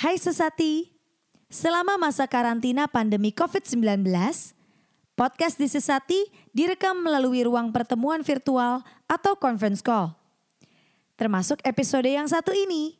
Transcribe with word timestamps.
Hai 0.00 0.16
Sesati, 0.16 0.88
selama 1.52 2.00
masa 2.00 2.24
karantina 2.24 2.88
pandemi 2.88 3.36
COVID-19, 3.36 4.00
podcast 5.12 5.60
di 5.60 5.68
Sesati 5.68 6.24
direkam 6.56 7.04
melalui 7.04 7.44
ruang 7.44 7.68
pertemuan 7.68 8.24
virtual 8.24 8.80
atau 9.04 9.36
conference 9.36 9.84
call. 9.84 10.16
Termasuk 11.20 11.60
episode 11.68 12.08
yang 12.08 12.24
satu 12.24 12.48
ini. 12.48 12.96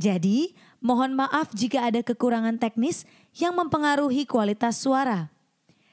Jadi, 0.00 0.56
mohon 0.80 1.20
maaf 1.20 1.52
jika 1.52 1.84
ada 1.84 2.00
kekurangan 2.00 2.56
teknis 2.56 3.04
yang 3.36 3.52
mempengaruhi 3.52 4.24
kualitas 4.24 4.80
suara. 4.80 5.28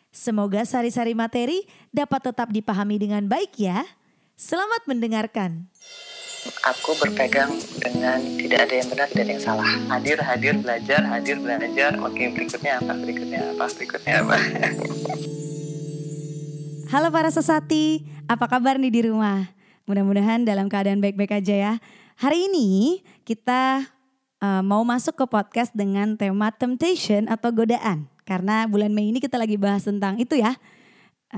Semoga 0.08 0.64
sari-sari 0.64 1.12
materi 1.12 1.68
dapat 1.92 2.32
tetap 2.32 2.48
dipahami 2.56 2.96
dengan 2.96 3.28
baik 3.28 3.60
ya. 3.60 3.84
Selamat 4.40 4.88
mendengarkan 4.88 5.68
aku 6.62 6.94
berpegang 7.02 7.50
dengan 7.82 8.22
tidak 8.38 8.70
ada 8.70 8.74
yang 8.78 8.88
benar 8.94 9.08
ada 9.10 9.26
yang 9.26 9.42
salah 9.42 9.70
hadir 9.90 10.18
hadir 10.22 10.54
belajar 10.62 11.02
hadir 11.02 11.38
belajar 11.42 11.98
oke 11.98 12.24
berikutnya 12.34 12.78
apa 12.82 12.94
berikutnya 12.94 13.40
apa 13.54 13.66
berikutnya 13.74 14.14
apa 14.22 14.38
Halo 16.86 17.10
para 17.10 17.34
sesati, 17.34 18.06
apa 18.30 18.46
kabar 18.46 18.78
nih 18.78 18.94
di 18.94 19.02
rumah? 19.10 19.50
Mudah-mudahan 19.90 20.46
dalam 20.46 20.70
keadaan 20.70 21.02
baik-baik 21.02 21.42
aja 21.42 21.56
ya. 21.58 21.74
Hari 22.22 22.46
ini 22.46 23.02
kita 23.26 23.90
uh, 24.38 24.62
mau 24.62 24.86
masuk 24.86 25.18
ke 25.18 25.26
podcast 25.26 25.74
dengan 25.74 26.14
tema 26.14 26.54
temptation 26.54 27.26
atau 27.26 27.50
godaan. 27.50 28.06
Karena 28.22 28.70
bulan 28.70 28.94
Mei 28.94 29.10
ini 29.10 29.18
kita 29.18 29.36
lagi 29.36 29.58
bahas 29.58 29.82
tentang 29.84 30.22
itu 30.22 30.38
ya, 30.38 30.56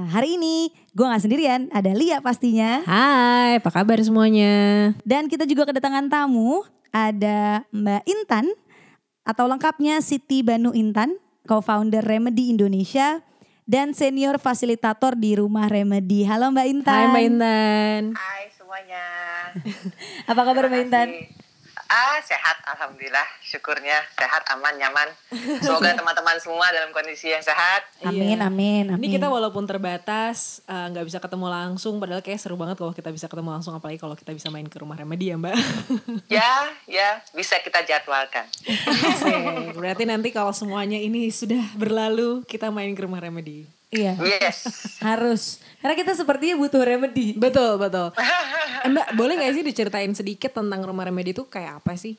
hari 0.05 0.37
ini 0.37 0.69
gue 0.93 1.05
gak 1.05 1.25
sendirian, 1.25 1.73
ada 1.73 1.89
Lia 1.97 2.21
pastinya. 2.21 2.85
Hai, 2.85 3.57
apa 3.57 3.73
kabar 3.73 3.97
semuanya? 4.05 4.93
Dan 5.01 5.25
kita 5.25 5.49
juga 5.49 5.65
kedatangan 5.65 6.05
tamu, 6.05 6.61
ada 6.93 7.65
Mbak 7.73 8.03
Intan 8.05 8.45
atau 9.25 9.49
lengkapnya 9.49 9.97
Siti 10.05 10.45
Banu 10.45 10.71
Intan, 10.77 11.17
co-founder 11.49 12.05
Remedy 12.05 12.53
Indonesia 12.53 13.25
dan 13.65 13.91
senior 13.97 14.37
fasilitator 14.37 15.17
di 15.17 15.35
Rumah 15.35 15.67
Remedy. 15.67 16.23
Halo 16.29 16.53
Mbak 16.53 16.67
Intan. 16.69 16.93
Hai 16.93 17.09
Mbak 17.09 17.23
Intan. 17.25 18.01
Hai 18.13 18.43
semuanya. 18.53 19.05
apa 20.31 20.41
kabar 20.45 20.63
Mbak 20.69 20.81
Intan? 20.87 21.07
Ah, 21.87 22.19
sehat 22.19 22.59
alhamdulillah. 22.67 23.23
Syukurnya 23.39 23.95
sehat, 24.19 24.43
aman, 24.51 24.75
nyaman. 24.75 25.07
Semoga 25.63 25.95
teman-teman 25.99 26.35
semua 26.39 26.67
dalam 26.75 26.91
kondisi 26.91 27.31
yang 27.31 27.39
sehat. 27.39 27.87
Amin, 28.03 28.35
iya. 28.35 28.47
amin, 28.51 28.85
amin. 28.91 28.99
Ini 28.99 29.07
kita 29.15 29.31
walaupun 29.31 29.63
terbatas 29.63 30.59
eh, 30.67 30.85
nggak 30.91 31.03
uh, 31.03 31.07
bisa 31.07 31.19
ketemu 31.23 31.47
langsung 31.47 32.03
padahal 32.03 32.19
kayak 32.19 32.43
seru 32.43 32.59
banget 32.59 32.75
kalau 32.75 32.91
kita 32.91 33.09
bisa 33.09 33.31
ketemu 33.31 33.49
langsung 33.55 33.71
apalagi 33.71 33.99
kalau 33.99 34.19
kita 34.19 34.35
bisa 34.35 34.51
main 34.51 34.67
ke 34.67 34.77
rumah 34.83 34.99
Remedi 34.99 35.31
ya, 35.31 35.39
Mbak. 35.39 35.55
ya, 36.39 36.51
ya, 36.91 37.09
bisa 37.31 37.55
kita 37.63 37.83
jadwalkan. 37.87 38.43
Berarti 39.79 40.03
nanti 40.03 40.35
kalau 40.35 40.51
semuanya 40.51 40.99
ini 40.99 41.31
sudah 41.31 41.63
berlalu, 41.79 42.43
kita 42.43 42.67
main 42.67 42.91
ke 42.91 43.01
rumah 43.07 43.23
Remedi. 43.23 43.76
Iya. 43.97 44.13
Yes. 44.21 44.57
Harus. 45.01 45.43
Karena 45.81 45.95
kita 45.97 46.13
sepertinya 46.13 46.55
butuh 46.61 46.81
remedi. 46.85 47.33
Betul, 47.33 47.81
betul. 47.81 48.13
Eh, 48.77 48.93
Mbak, 48.93 49.17
boleh 49.17 49.41
gak 49.41 49.57
sih 49.57 49.65
diceritain 49.65 50.13
sedikit 50.13 50.53
tentang 50.53 50.85
rumah 50.85 51.09
remedi 51.09 51.33
itu 51.33 51.49
kayak 51.49 51.81
apa 51.81 51.97
sih? 51.97 52.13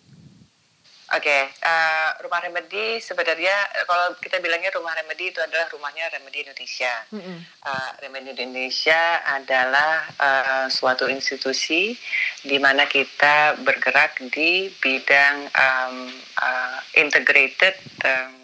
Oke, 1.08 1.24
okay, 1.24 1.42
uh, 1.64 1.70
eh, 1.70 2.08
rumah 2.20 2.42
remedi 2.44 3.00
sebenarnya 3.00 3.56
kalau 3.88 4.12
kita 4.20 4.44
bilangnya 4.44 4.68
rumah 4.76 4.92
remedi 4.92 5.32
itu 5.32 5.40
adalah 5.40 5.64
rumahnya 5.72 6.04
remedi 6.12 6.44
Indonesia. 6.44 6.92
Mm 7.08 7.20
-hmm. 7.22 7.38
uh, 7.64 7.90
remedi 8.04 8.28
Indonesia 8.36 9.24
adalah 9.24 10.04
uh, 10.20 10.66
suatu 10.68 11.08
institusi 11.08 11.96
di 12.44 12.58
mana 12.60 12.84
kita 12.84 13.56
bergerak 13.64 14.20
di 14.28 14.68
bidang 14.82 15.48
um, 15.48 16.12
uh, 16.44 16.78
integrated 16.92 17.80
um, 18.04 18.37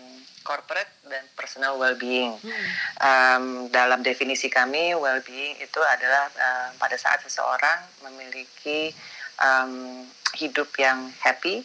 corporate 0.45 0.93
dan 1.09 1.25
personal 1.33 1.81
well-being. 1.81 2.37
Hmm. 2.39 2.67
Um, 3.01 3.45
dalam 3.73 4.05
definisi 4.05 4.53
kami, 4.53 4.93
well-being 4.93 5.57
itu 5.59 5.81
adalah 5.81 6.29
uh, 6.37 6.69
pada 6.77 7.01
saat 7.01 7.25
seseorang 7.25 7.81
memiliki 8.05 8.93
um, 9.41 10.05
hidup 10.37 10.69
yang 10.77 11.09
happy, 11.25 11.65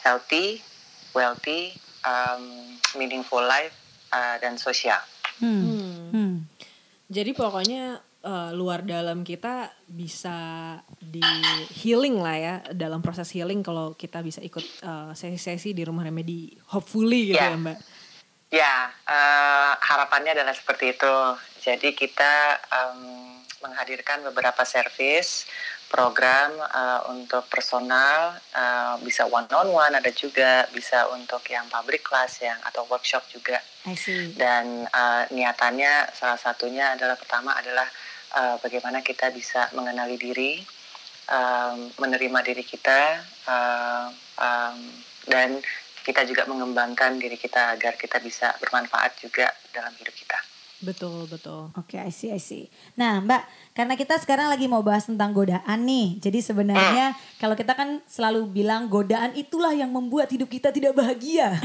healthy, 0.00 0.64
wealthy, 1.12 1.76
um, 2.02 2.74
meaningful 2.96 3.44
life, 3.44 3.76
uh, 4.10 4.40
dan 4.40 4.56
sosial. 4.56 4.98
Hmm. 5.38 5.60
Hmm. 5.60 6.00
Hmm. 6.10 6.34
Jadi 7.12 7.36
pokoknya 7.36 8.00
uh, 8.24 8.50
luar 8.56 8.82
dalam 8.82 9.22
kita 9.22 9.68
bisa 9.84 10.80
di 10.96 11.22
healing 11.84 12.16
lah 12.18 12.36
ya 12.40 12.54
dalam 12.72 13.04
proses 13.04 13.28
healing 13.30 13.60
kalau 13.60 13.92
kita 13.92 14.24
bisa 14.24 14.40
ikut 14.40 14.64
sesi-sesi 15.12 15.70
uh, 15.70 15.76
di 15.76 15.82
rumah 15.84 16.02
remedi 16.08 16.56
hopefully 16.72 17.34
gitu 17.34 17.38
yeah. 17.38 17.52
ya 17.52 17.60
mbak. 17.60 17.78
Ya, 18.54 18.86
uh, 19.10 19.74
harapannya 19.82 20.30
adalah 20.30 20.54
seperti 20.54 20.94
itu. 20.94 21.16
Jadi 21.58 21.90
kita 21.90 22.62
um, 22.70 23.34
menghadirkan 23.66 24.22
beberapa 24.30 24.62
servis 24.62 25.50
program 25.90 26.54
uh, 26.62 27.02
untuk 27.10 27.50
personal 27.50 28.38
uh, 28.54 28.94
bisa 29.02 29.26
one 29.26 29.50
on 29.50 29.74
one 29.74 29.94
ada 29.98 30.10
juga 30.14 30.70
bisa 30.70 31.10
untuk 31.10 31.42
yang 31.50 31.66
public 31.66 32.06
class 32.06 32.46
yang 32.46 32.58
atau 32.62 32.86
workshop 32.86 33.26
juga. 33.26 33.58
Dan 34.38 34.86
uh, 34.86 35.26
niatannya 35.34 36.14
salah 36.14 36.38
satunya 36.38 36.94
adalah 36.94 37.18
pertama 37.18 37.58
adalah 37.58 37.90
uh, 38.38 38.56
bagaimana 38.62 39.02
kita 39.02 39.34
bisa 39.34 39.66
mengenali 39.74 40.14
diri, 40.14 40.62
um, 41.26 41.90
menerima 41.98 42.38
diri 42.46 42.62
kita 42.62 43.18
uh, 43.50 44.06
um, 44.38 44.78
dan 45.26 45.58
kita 46.04 46.28
juga 46.28 46.44
mengembangkan 46.44 47.16
diri 47.16 47.40
kita 47.40 47.74
agar 47.74 47.96
kita 47.96 48.20
bisa 48.20 48.52
bermanfaat 48.60 49.24
juga 49.24 49.48
dalam 49.72 49.90
hidup 49.96 50.12
kita. 50.12 50.36
Betul, 50.84 51.24
betul. 51.24 51.72
Oke, 51.80 51.96
okay, 51.96 52.04
I 52.04 52.12
see, 52.12 52.28
I 52.28 52.36
see. 52.36 52.68
Nah, 53.00 53.24
Mbak, 53.24 53.42
karena 53.72 53.94
kita 53.96 54.20
sekarang 54.20 54.52
lagi 54.52 54.68
mau 54.68 54.84
bahas 54.84 55.08
tentang 55.08 55.32
godaan 55.32 55.80
nih. 55.88 56.20
Jadi 56.20 56.44
sebenarnya 56.44 57.16
hmm. 57.16 57.40
kalau 57.40 57.56
kita 57.56 57.72
kan 57.72 58.04
selalu 58.04 58.44
bilang 58.52 58.92
godaan 58.92 59.32
itulah 59.32 59.72
yang 59.72 59.88
membuat 59.88 60.28
hidup 60.28 60.52
kita 60.52 60.68
tidak 60.68 60.92
bahagia. 60.92 61.56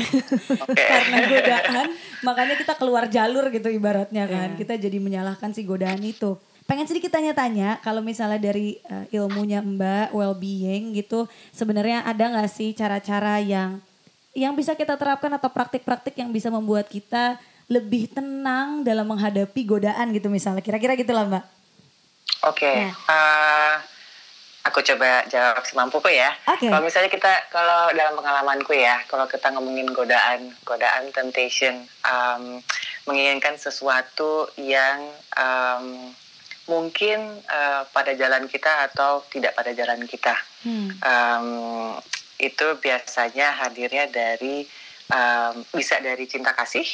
Okay. 0.48 0.88
karena 0.90 1.18
godaan, 1.28 1.88
makanya 2.24 2.56
kita 2.56 2.74
keluar 2.80 3.12
jalur 3.12 3.52
gitu 3.52 3.68
ibaratnya 3.68 4.24
kan. 4.26 4.56
Yeah. 4.56 4.60
Kita 4.64 4.74
jadi 4.80 4.98
menyalahkan 5.04 5.52
si 5.52 5.68
godaan 5.68 6.00
itu. 6.00 6.40
Pengen 6.70 6.86
sedikit 6.86 7.10
tanya-tanya 7.10 7.82
kalau 7.82 8.06
misalnya 8.06 8.38
dari 8.38 8.78
uh, 8.94 9.10
ilmunya 9.10 9.60
Mbak 9.66 10.14
well-being 10.14 10.94
gitu, 10.94 11.26
sebenarnya 11.50 12.06
ada 12.06 12.30
nggak 12.30 12.46
sih 12.46 12.78
cara-cara 12.78 13.42
yang 13.42 13.82
yang 14.38 14.54
bisa 14.54 14.78
kita 14.78 14.96
terapkan 14.96 15.34
atau 15.34 15.50
praktik-praktik 15.50 16.14
yang 16.18 16.30
bisa 16.30 16.54
membuat 16.54 16.90
kita 16.90 17.42
lebih 17.70 18.10
tenang 18.10 18.82
dalam 18.82 19.06
menghadapi 19.06 19.62
godaan 19.66 20.10
gitu 20.10 20.30
misalnya 20.30 20.66
kira-kira 20.66 20.98
gitulah 20.98 21.26
mbak. 21.30 21.46
Oke, 22.48 22.66
okay. 22.66 22.78
ya. 22.88 22.92
uh, 23.12 23.76
aku 24.64 24.80
coba 24.82 25.28
jawab 25.28 25.60
semampuku 25.68 26.14
ya. 26.14 26.32
Okay. 26.48 26.72
Kalau 26.72 26.82
misalnya 26.82 27.12
kita 27.12 27.32
kalau 27.52 27.92
dalam 27.92 28.16
pengalamanku 28.16 28.74
ya, 28.74 29.04
kalau 29.12 29.28
kita 29.28 29.52
ngomongin 29.54 29.92
godaan, 29.92 30.56
godaan 30.64 31.12
temptation, 31.12 31.84
um, 32.08 32.64
menginginkan 33.06 33.60
sesuatu 33.60 34.48
yang 34.56 35.04
um, 35.36 36.16
mungkin 36.70 37.42
uh, 37.50 37.84
pada 37.90 38.14
jalan 38.14 38.46
kita 38.46 38.88
atau 38.94 39.26
tidak 39.34 39.58
pada 39.58 39.74
jalan 39.74 40.06
kita. 40.06 40.38
Hmm. 40.64 40.90
Um, 41.02 41.48
itu 42.40 42.68
biasanya 42.80 43.52
hadirnya 43.60 44.08
dari 44.08 44.64
um, 45.12 45.62
bisa 45.76 46.00
dari 46.00 46.24
cinta 46.26 46.56
kasih 46.56 46.88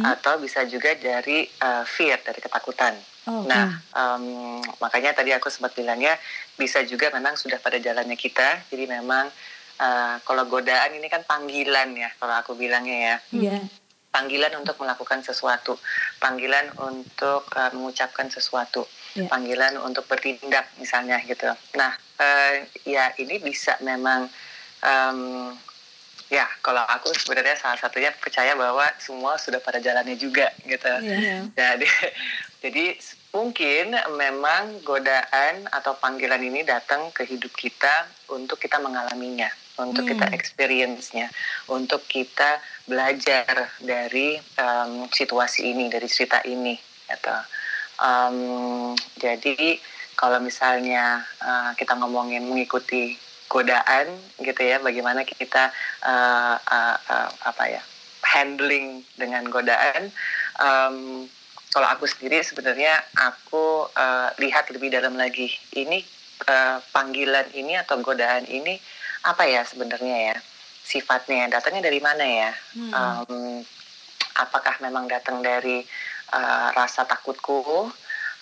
hmm. 0.00 0.04
atau 0.04 0.40
bisa 0.40 0.64
juga 0.64 0.96
dari 0.96 1.44
uh, 1.60 1.84
fear 1.84 2.18
dari 2.24 2.40
ketakutan. 2.40 2.96
Oh, 3.28 3.44
nah, 3.44 3.76
um, 3.92 4.56
makanya 4.80 5.12
tadi 5.12 5.36
aku 5.36 5.52
sempat 5.52 5.76
bilangnya 5.76 6.16
bisa 6.56 6.80
juga 6.88 7.12
memang 7.12 7.36
sudah 7.36 7.60
pada 7.60 7.76
jalannya 7.76 8.16
kita. 8.16 8.64
Jadi 8.72 8.88
memang 8.88 9.28
uh, 9.76 10.16
kalau 10.24 10.48
godaan 10.48 10.96
ini 10.96 11.12
kan 11.12 11.28
panggilan 11.28 11.92
ya, 11.92 12.08
kalau 12.16 12.34
aku 12.40 12.56
bilangnya 12.56 12.96
ya. 12.96 13.16
Yeah. 13.36 13.62
Panggilan 14.08 14.56
untuk 14.56 14.80
melakukan 14.80 15.20
sesuatu, 15.20 15.76
panggilan 16.16 16.72
untuk 16.80 17.44
uh, 17.52 17.68
mengucapkan 17.76 18.32
sesuatu, 18.32 18.88
yeah. 19.12 19.28
panggilan 19.28 19.76
untuk 19.84 20.08
bertindak 20.08 20.64
misalnya 20.80 21.20
gitu. 21.28 21.52
Nah, 21.76 21.92
uh, 22.16 22.52
ya 22.88 23.12
ini 23.20 23.36
bisa 23.44 23.76
memang 23.84 24.32
um, 24.82 25.52
ya 26.28 26.44
kalau 26.60 26.84
aku 26.84 27.08
sebenarnya 27.16 27.56
salah 27.56 27.80
satunya 27.80 28.12
percaya 28.12 28.52
bahwa 28.52 28.84
semua 29.00 29.40
sudah 29.40 29.64
pada 29.64 29.80
jalannya 29.80 30.16
juga 30.20 30.52
gitu 30.68 30.88
yeah. 31.00 31.48
jadi 31.56 31.88
jadi 32.64 32.84
mungkin 33.32 33.96
memang 34.16 34.84
godaan 34.84 35.68
atau 35.72 35.96
panggilan 35.96 36.40
ini 36.40 36.64
datang 36.64 37.08
ke 37.16 37.24
hidup 37.24 37.52
kita 37.56 38.08
untuk 38.28 38.60
kita 38.60 38.76
mengalaminya 38.80 39.48
untuk 39.80 40.04
hmm. 40.04 40.12
kita 40.16 40.26
experience-nya 40.36 41.32
untuk 41.72 42.04
kita 42.04 42.60
belajar 42.84 43.72
dari 43.80 44.36
um, 44.60 45.08
situasi 45.08 45.72
ini 45.72 45.88
dari 45.88 46.08
cerita 46.12 46.44
ini 46.44 46.76
gitu 47.08 47.36
um, 48.04 48.92
jadi 49.16 49.80
kalau 50.18 50.42
misalnya 50.42 51.24
uh, 51.40 51.72
kita 51.78 51.94
ngomongin 51.94 52.42
mengikuti 52.44 53.16
godaan 53.48 54.06
gitu 54.38 54.60
ya 54.60 54.78
bagaimana 54.78 55.24
kita 55.24 55.72
uh, 56.04 56.56
uh, 56.60 56.96
uh, 57.00 57.30
apa 57.48 57.64
ya 57.68 57.82
handling 58.22 59.02
dengan 59.16 59.48
godaan 59.48 60.12
um, 60.60 61.24
kalau 61.72 61.88
aku 61.88 62.08
sendiri 62.08 62.40
sebenarnya 62.44 62.96
aku 63.16 63.88
uh, 63.92 64.28
lihat 64.40 64.68
lebih 64.72 64.92
dalam 64.92 65.16
lagi 65.16 65.52
ini 65.76 66.00
uh, 66.48 66.80
panggilan 66.92 67.48
ini 67.56 67.76
atau 67.76 68.00
godaan 68.00 68.44
ini 68.48 68.76
apa 69.24 69.44
ya 69.48 69.64
sebenarnya 69.64 70.32
ya 70.32 70.36
sifatnya 70.84 71.52
datangnya 71.52 71.88
dari 71.88 72.00
mana 72.00 72.24
ya 72.24 72.50
hmm. 72.76 72.92
um, 72.92 73.60
apakah 74.38 74.78
memang 74.80 75.10
datang 75.10 75.42
dari 75.44 75.84
uh, 76.32 76.68
rasa 76.72 77.04
takutku 77.04 77.90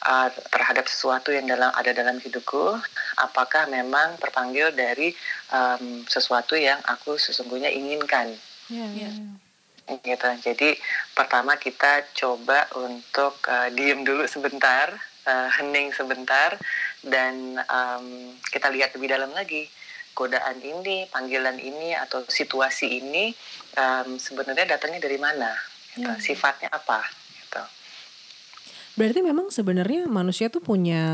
uh, 0.05 0.29
terhadap 0.53 0.85
sesuatu 0.91 1.33
yang 1.33 1.49
dalam 1.49 1.73
ada 1.73 1.95
dalam 1.97 2.21
hidupku 2.21 2.77
apakah 3.23 3.71
memang 3.73 4.21
terpanggil 4.21 4.75
dari 4.77 5.17
um, 5.55 6.05
sesuatu 6.05 6.59
yang 6.59 6.77
aku 6.85 7.17
sesungguhnya 7.17 7.73
inginkan 7.73 8.37
yeah, 8.69 8.91
yeah. 8.93 9.15
gitu 10.05 10.29
jadi 10.43 10.77
pertama 11.17 11.57
kita 11.57 12.05
coba 12.13 12.69
untuk 12.77 13.41
uh, 13.49 13.73
diem 13.73 14.05
dulu 14.05 14.27
sebentar 14.29 14.93
uh, 15.25 15.49
hening 15.57 15.95
sebentar 15.95 16.59
dan 17.07 17.63
um, 17.71 18.35
kita 18.51 18.69
lihat 18.75 18.93
lebih 18.99 19.15
dalam 19.15 19.31
lagi 19.31 19.71
godaan 20.17 20.59
ini, 20.65 21.05
panggilan 21.13 21.61
ini 21.61 21.93
atau 21.93 22.25
situasi 22.25 23.05
ini 23.05 23.37
um, 23.77 24.17
sebenarnya 24.17 24.65
datangnya 24.65 25.05
dari 25.05 25.21
mana? 25.21 25.53
Gitu. 25.93 26.09
Ya. 26.09 26.17
Sifatnya 26.17 26.73
apa? 26.73 27.05
Berarti 28.97 29.21
memang 29.21 29.53
sebenarnya 29.53 30.09
manusia 30.09 30.49
tuh 30.49 30.65
punya 30.65 31.05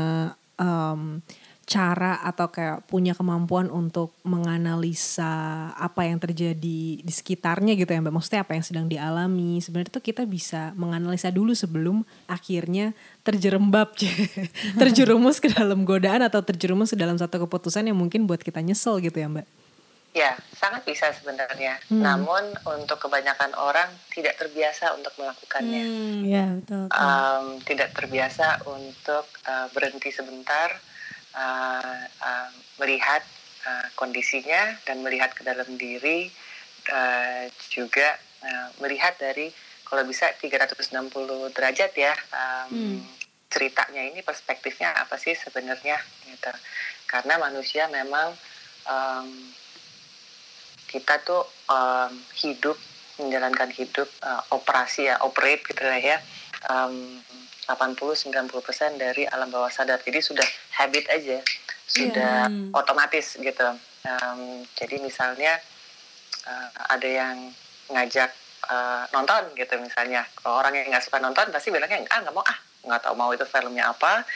um, 0.55 1.19
cara 1.63 2.19
atau 2.27 2.51
kayak 2.51 2.83
punya 2.91 3.15
kemampuan 3.15 3.71
untuk 3.71 4.11
menganalisa 4.27 5.71
apa 5.79 6.03
yang 6.03 6.19
terjadi 6.19 6.99
di 6.99 7.11
sekitarnya 7.11 7.79
gitu 7.79 7.87
ya 7.87 8.03
Mbak. 8.03 8.15
Maksudnya 8.19 8.43
apa 8.43 8.55
yang 8.55 8.65
sedang 8.67 8.85
dialami. 8.91 9.63
Sebenarnya 9.63 9.95
tuh 9.95 10.03
kita 10.03 10.27
bisa 10.27 10.75
menganalisa 10.75 11.31
dulu 11.31 11.55
sebelum 11.55 12.03
akhirnya 12.27 12.91
terjerembab, 13.23 13.95
terjerumus 14.81 15.39
ke 15.39 15.55
dalam 15.55 15.87
godaan 15.87 16.27
atau 16.27 16.43
terjerumus 16.43 16.91
ke 16.91 16.99
dalam 16.99 17.15
satu 17.15 17.47
keputusan 17.47 17.87
yang 17.87 17.95
mungkin 17.95 18.27
buat 18.27 18.43
kita 18.43 18.59
nyesel 18.59 18.99
gitu 18.99 19.15
ya 19.15 19.31
Mbak. 19.31 19.62
Ya, 20.13 20.37
sangat 20.53 20.85
bisa 20.85 21.09
sebenarnya. 21.09 21.81
Hmm. 21.89 22.05
Namun 22.05 22.53
untuk 22.69 23.01
kebanyakan 23.09 23.57
orang 23.57 23.89
tidak 24.13 24.37
terbiasa 24.37 24.93
untuk 24.93 25.09
melakukannya. 25.17 25.83
Hmm, 25.83 26.21
ya, 26.21 26.45
betul. 26.61 26.85
betul. 26.85 27.01
Um, 27.01 27.45
tidak 27.65 27.89
terbiasa 27.97 28.61
untuk 28.69 29.25
uh, 29.49 29.67
berhenti 29.73 30.13
sebentar, 30.13 30.69
uh, 31.33 32.05
uh, 32.05 32.49
melihat 32.77 33.25
uh, 33.65 33.87
kondisinya 33.97 34.77
dan 34.85 35.01
melihat 35.01 35.33
ke 35.33 35.41
dalam 35.41 35.67
diri 35.81 36.29
uh, 36.93 37.49
juga 37.73 38.13
uh, 38.45 38.69
melihat 38.83 39.17
dari 39.17 39.49
kalau 39.87 40.03
bisa 40.09 40.29
360 40.37 41.53
derajat 41.53 41.91
ya 41.93 42.13
um, 42.33 42.69
hmm. 42.69 42.99
ceritanya 43.49 44.01
ini 44.09 44.25
perspektifnya 44.25 44.89
apa 44.97 45.21
sih 45.21 45.37
sebenarnya 45.37 46.01
gitu 46.27 46.53
karena 47.05 47.37
manusia 47.37 47.85
memang 47.93 48.33
um, 48.89 49.29
kita 50.93 51.25
tuh 51.25 51.41
um, 51.73 52.13
hidup 52.37 52.77
menjalankan 53.17 53.73
hidup 53.73 54.05
uh, 54.21 54.41
operasi 54.53 55.09
ya 55.09 55.17
operate 55.25 55.65
gitu 55.65 55.81
lah 55.81 55.97
ya 55.97 56.17
um, 56.69 57.17
80-90% 57.67 58.99
dari 58.99 59.23
alam 59.23 59.47
bawah 59.47 59.71
sadar. 59.71 59.99
Jadi 60.03 60.19
sudah 60.19 60.47
habit 60.79 61.07
aja, 61.07 61.39
sudah 61.87 62.51
yeah. 62.51 62.75
otomatis 62.75 63.39
gitu. 63.39 63.67
Um, 64.03 64.67
jadi 64.75 64.99
misalnya 64.99 65.63
uh, 66.43 66.69
ada 66.91 67.07
yang 67.07 67.55
ngajak 67.87 68.31
uh, 68.67 69.07
nonton 69.15 69.55
gitu 69.55 69.79
misalnya. 69.79 70.27
Kalau 70.35 70.59
orang 70.59 70.75
yang 70.75 70.91
nggak 70.91 71.03
suka 71.07 71.23
nonton 71.23 71.55
pasti 71.55 71.71
bilangnya 71.71 72.03
ah 72.11 72.19
nggak 72.19 72.35
mau 72.35 72.43
ah 72.43 72.57
nggak 72.83 72.99
tahu 72.99 73.15
mau 73.15 73.31
itu 73.31 73.47
filmnya 73.47 73.95
apa, 73.95 74.27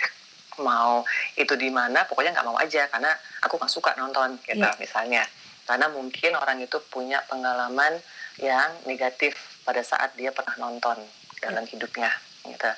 mau 0.64 1.04
itu 1.36 1.52
di 1.60 1.68
mana, 1.68 2.08
pokoknya 2.08 2.32
nggak 2.32 2.48
mau 2.48 2.56
aja 2.56 2.88
karena 2.88 3.12
aku 3.44 3.60
nggak 3.60 3.72
suka 3.72 3.92
nonton 4.00 4.40
gitu 4.48 4.64
yeah. 4.64 4.80
misalnya. 4.80 5.24
Karena 5.68 5.92
mungkin 5.92 6.34
orang 6.40 6.64
itu 6.64 6.80
punya 6.88 7.20
pengalaman 7.28 8.00
yang 8.40 8.72
negatif 8.88 9.36
pada 9.68 9.84
saat 9.84 10.16
dia 10.16 10.32
pernah 10.32 10.56
nonton 10.56 10.96
dalam 11.44 11.68
yeah. 11.68 11.72
hidupnya 11.76 12.10
gitu. 12.48 12.72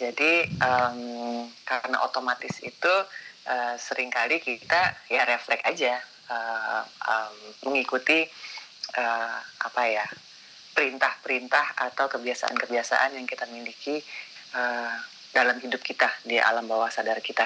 Jadi 0.00 0.48
um, 0.64 1.44
karena 1.68 2.00
otomatis 2.02 2.58
itu 2.64 2.94
uh, 3.46 3.74
sering 3.76 4.08
kali 4.08 4.40
kita 4.40 4.96
ya 5.12 5.28
refleks 5.28 5.62
aja 5.68 6.00
uh, 6.32 6.82
um, 7.06 7.36
mengikuti 7.68 8.24
uh, 8.96 9.38
apa 9.62 9.82
ya 9.86 10.06
perintah-perintah 10.72 11.76
atau 11.76 12.08
kebiasaan-kebiasaan 12.08 13.20
yang 13.20 13.28
kita 13.28 13.44
miliki 13.52 14.00
uh, 14.56 14.96
dalam 15.36 15.60
hidup 15.60 15.84
kita 15.84 16.08
di 16.24 16.40
alam 16.40 16.64
bawah 16.64 16.88
sadar 16.88 17.20
kita. 17.20 17.44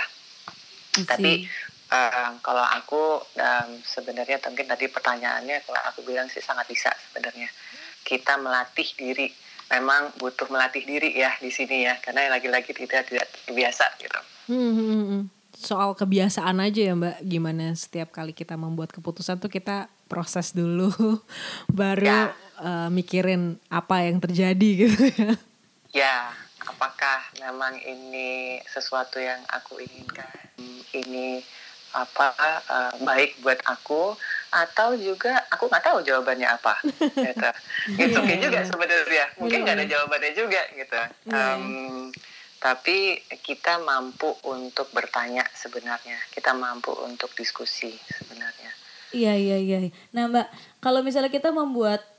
Tapi 0.97 1.45
uh, 2.13 2.33
kalau 2.45 2.63
aku 2.63 3.21
um, 3.21 3.71
sebenarnya 3.83 4.39
mungkin 4.45 4.69
tadi 4.69 4.87
pertanyaannya 4.93 5.65
kalau 5.65 5.81
aku 5.89 6.05
bilang 6.05 6.29
sih 6.29 6.45
sangat 6.45 6.69
bisa 6.69 6.93
sebenarnya 7.11 7.49
kita 8.07 8.39
melatih 8.39 8.87
diri 8.95 9.29
memang 9.67 10.15
butuh 10.23 10.47
melatih 10.47 10.87
diri 10.87 11.19
ya 11.19 11.35
di 11.43 11.51
sini 11.51 11.87
ya 11.87 11.99
karena 11.99 12.31
lagi-lagi 12.31 12.71
kita 12.71 13.03
tidak 13.03 13.27
terbiasa 13.47 13.87
gitu. 13.99 14.21
Hmm, 14.47 14.73
hmm, 14.73 14.87
hmm, 14.87 15.07
hmm. 15.11 15.23
Soal 15.57 15.97
kebiasaan 15.97 16.61
aja 16.61 16.93
ya 16.93 16.95
Mbak, 16.95 17.17
gimana 17.25 17.73
setiap 17.73 18.13
kali 18.13 18.37
kita 18.37 18.55
membuat 18.61 18.93
keputusan 18.93 19.41
tuh 19.41 19.49
kita 19.51 19.89
proses 20.07 20.53
dulu, 20.55 20.93
baru 21.81 22.07
ya. 22.07 22.21
uh, 22.61 22.89
mikirin 22.93 23.59
apa 23.73 24.07
yang 24.07 24.23
terjadi 24.23 24.69
gitu 24.87 25.03
ya. 25.17 25.33
Ya, 25.97 26.17
apakah 26.61 27.25
memang 27.41 27.81
ini 27.81 28.61
sesuatu 28.69 29.17
yang 29.17 29.41
aku 29.49 29.81
inginkan? 29.81 30.29
Ini 30.93 31.41
apa 31.97 32.29
uh, 32.69 32.93
baik 33.01 33.41
buat 33.41 33.57
aku 33.65 34.13
atau 34.53 34.93
juga 34.97 35.41
aku 35.49 35.69
nggak 35.69 35.85
tahu 35.85 35.99
jawabannya 36.05 36.49
apa 36.49 36.77
gitu. 37.29 37.51
Gitu 37.97 38.19
yeah, 38.21 38.41
juga 38.41 38.61
yeah. 38.61 38.69
sebenarnya. 38.69 39.25
Mungkin 39.41 39.59
nggak 39.65 39.77
ada 39.81 39.87
jawabannya 39.89 40.33
juga 40.37 40.63
gitu. 40.77 40.97
Yeah. 41.29 41.57
um, 41.57 42.13
tapi 42.57 43.21
kita 43.45 43.81
mampu 43.85 44.33
untuk 44.49 44.89
bertanya 44.93 45.45
sebenarnya. 45.53 46.17
Kita 46.33 46.57
mampu 46.57 46.93
untuk 47.05 47.33
diskusi 47.37 47.93
sebenarnya. 48.09 48.73
Iya 49.15 49.33
iya 49.39 49.57
iya. 49.61 49.79
Nah 50.13 50.29
mbak 50.29 50.47
kalau 50.85 51.01
misalnya 51.01 51.33
kita 51.33 51.53
membuat 51.53 52.16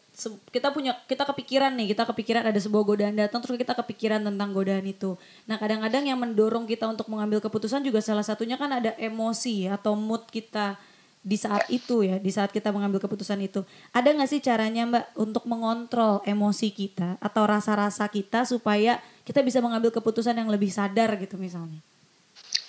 kita 0.49 0.73
punya 0.73 0.97
kita 1.05 1.29
kepikiran 1.29 1.77
nih 1.77 1.93
kita 1.93 2.09
kepikiran 2.09 2.41
ada 2.49 2.57
sebuah 2.57 2.81
godaan 2.81 3.13
datang 3.13 3.37
terus 3.37 3.53
kita 3.53 3.77
kepikiran 3.77 4.25
tentang 4.25 4.49
godaan 4.49 4.81
itu. 4.89 5.13
Nah 5.45 5.61
kadang-kadang 5.61 6.09
yang 6.09 6.17
mendorong 6.17 6.65
kita 6.65 6.89
untuk 6.89 7.05
mengambil 7.13 7.37
keputusan 7.37 7.85
juga 7.85 8.01
salah 8.01 8.25
satunya 8.25 8.57
kan 8.57 8.73
ada 8.73 8.97
emosi 8.97 9.69
atau 9.69 9.93
mood 9.93 10.25
kita 10.33 10.81
di 11.21 11.37
saat 11.37 11.69
itu 11.69 12.01
ya 12.01 12.17
di 12.17 12.33
saat 12.33 12.49
kita 12.49 12.73
mengambil 12.73 12.97
keputusan 12.97 13.37
itu. 13.45 13.61
Ada 13.93 14.09
nggak 14.17 14.29
sih 14.31 14.41
caranya 14.41 14.89
mbak 14.89 15.05
untuk 15.21 15.45
mengontrol 15.45 16.25
emosi 16.25 16.73
kita 16.73 17.21
atau 17.21 17.45
rasa-rasa 17.45 18.09
kita 18.09 18.41
supaya 18.49 18.97
kita 19.21 19.45
bisa 19.45 19.61
mengambil 19.61 19.93
keputusan 19.93 20.33
yang 20.33 20.49
lebih 20.49 20.73
sadar 20.73 21.13
gitu 21.21 21.37
misalnya? 21.37 21.77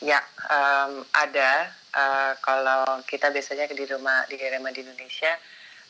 Ya 0.05 0.21
um, 0.53 1.01
ada. 1.17 1.73
Uh, 1.89 2.37
kalau 2.45 2.85
kita 3.09 3.33
biasanya 3.33 3.65
di 3.73 3.89
rumah 3.89 4.29
di 4.29 4.37
rumah 4.37 4.69
di 4.69 4.85
Indonesia 4.85 5.33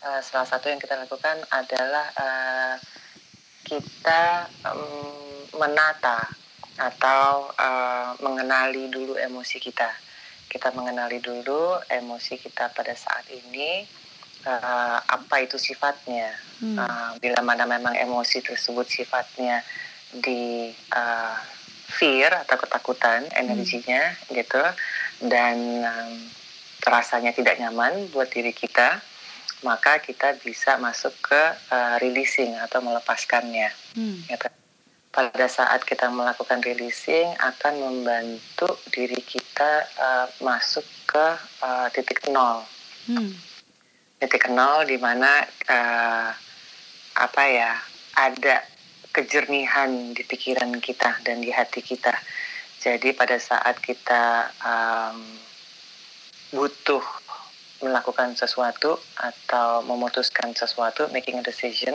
uh, 0.05 0.21
salah 0.23 0.47
satu 0.47 0.71
yang 0.71 0.79
kita 0.79 0.95
lakukan 0.99 1.39
adalah 1.51 2.07
uh, 2.15 2.75
kita 3.67 4.49
um, 4.65 5.45
menata 5.59 6.25
atau 6.79 7.51
uh, 7.59 8.15
mengenali 8.23 8.87
dulu 8.89 9.19
emosi 9.19 9.59
kita. 9.59 9.91
Kita 10.49 10.73
mengenali 10.73 11.21
dulu 11.21 11.77
emosi 11.91 12.41
kita 12.41 12.73
pada 12.73 12.95
saat 12.97 13.27
ini 13.29 13.85
uh, 14.47 14.99
apa 15.03 15.45
itu 15.45 15.59
sifatnya. 15.59 16.33
Hmm. 16.63 16.79
Uh, 16.79 17.11
bila 17.19 17.43
mana 17.43 17.67
memang 17.67 17.95
emosi 17.99 18.41
tersebut 18.41 18.87
sifatnya 18.89 19.61
di 20.15 20.73
uh, 20.95 21.37
fear 21.89 22.33
atau 22.47 22.57
ketakutan 22.57 23.27
energinya 23.37 24.15
hmm. 24.15 24.33
gitu 24.33 24.65
dan 25.27 25.57
um, 25.85 26.13
rasanya 26.87 27.35
tidak 27.35 27.59
nyaman 27.59 28.07
buat 28.15 28.31
diri 28.31 28.55
kita 28.55 29.03
maka 29.67 29.99
kita 29.99 30.39
bisa 30.39 30.79
masuk 30.79 31.15
ke 31.23 31.43
uh, 31.73 31.97
releasing 31.99 32.55
atau 32.59 32.79
melepaskannya. 32.83 33.71
Hmm. 33.99 34.23
Gitu. 34.27 34.49
Pada 35.09 35.47
saat 35.51 35.83
kita 35.83 36.13
melakukan 36.13 36.63
releasing 36.63 37.27
akan 37.43 37.75
membantu 37.81 38.71
diri 38.93 39.19
kita 39.19 39.89
uh, 39.99 40.27
masuk 40.45 40.85
ke 41.09 41.27
uh, 41.65 41.89
titik 41.91 42.23
nol. 42.31 42.63
Hmm. 43.09 43.35
Titik 44.23 44.47
nol 44.53 44.87
di 44.87 45.01
mana 45.01 45.43
uh, 45.67 46.31
apa 47.19 47.43
ya 47.51 47.75
ada 48.15 48.63
kejernihan 49.11 50.15
di 50.15 50.23
pikiran 50.23 50.79
kita 50.79 51.19
dan 51.27 51.43
di 51.43 51.51
hati 51.51 51.83
kita. 51.83 52.15
Jadi 52.79 53.11
pada 53.11 53.35
saat 53.43 53.83
kita 53.83 54.55
um, 54.63 55.19
butuh 56.55 57.03
melakukan 57.79 58.35
sesuatu 58.35 58.99
atau 59.17 59.83
memutuskan 59.87 60.51
sesuatu, 60.55 61.07
making 61.15 61.39
a 61.39 61.45
decision, 61.45 61.95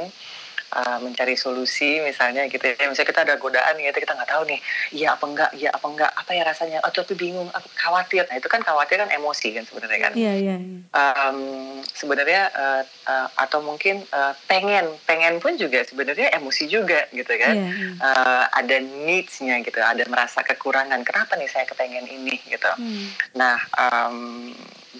uh, 0.74 0.98
mencari 1.00 1.38
solusi 1.38 2.02
misalnya 2.02 2.50
gitu 2.50 2.66
ya 2.66 2.86
misalnya 2.90 3.10
kita 3.14 3.22
ada 3.26 3.36
godaan 3.38 3.78
gitu 3.78 3.98
kita 4.02 4.14
nggak 4.18 4.30
tahu 4.30 4.44
nih 4.50 4.60
iya 4.94 5.14
apa 5.14 5.26
enggak 5.30 5.52
iya 5.58 5.70
apa 5.70 5.86
enggak 5.88 6.12
apa 6.12 6.32
ya 6.34 6.44
rasanya 6.44 6.78
oh 6.82 6.92
tapi 6.92 7.14
bingung 7.14 7.50
aku 7.54 7.70
khawatir 7.78 8.26
nah 8.28 8.36
itu 8.38 8.50
kan 8.50 8.62
khawatir 8.66 8.98
kan 9.00 9.10
emosi 9.14 9.54
kan 9.54 9.64
sebenarnya 9.70 10.00
kan 10.10 10.12
iya 10.18 10.34
iya, 10.38 10.56
iya. 10.58 10.80
um, 10.92 11.38
sebenarnya 11.86 12.42
uh, 12.54 12.82
uh, 13.08 13.28
atau 13.38 13.62
mungkin 13.62 14.02
uh, 14.12 14.34
pengen 14.50 14.90
pengen 15.06 15.38
pun 15.38 15.56
juga 15.56 15.86
sebenarnya 15.86 16.34
emosi 16.34 16.66
juga 16.66 17.06
gitu 17.14 17.34
kan 17.38 17.56
yeah, 17.56 17.74
yeah. 17.74 17.94
Uh, 18.02 18.44
ada 18.58 18.78
needsnya 18.82 19.62
gitu 19.62 19.80
ada 19.80 20.04
merasa 20.10 20.42
kekurangan 20.42 21.06
kenapa 21.06 21.38
nih 21.38 21.50
saya 21.50 21.70
kepengen 21.70 22.10
ini 22.10 22.42
gitu 22.50 22.72
hmm. 22.78 23.06
nah 23.38 23.58
um, 23.78 24.52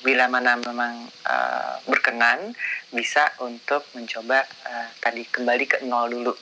bila 0.04 0.28
mana 0.28 0.60
memang 0.60 1.08
uh, 1.26 1.80
berkenan 1.88 2.52
bisa 2.92 3.32
untuk 3.40 3.88
mencoba 3.96 4.44
uh, 4.68 4.88
tadi 5.00 5.24
kembali 5.24 5.66
ke 5.66 5.78
nol 5.88 6.12
dulu. 6.12 6.36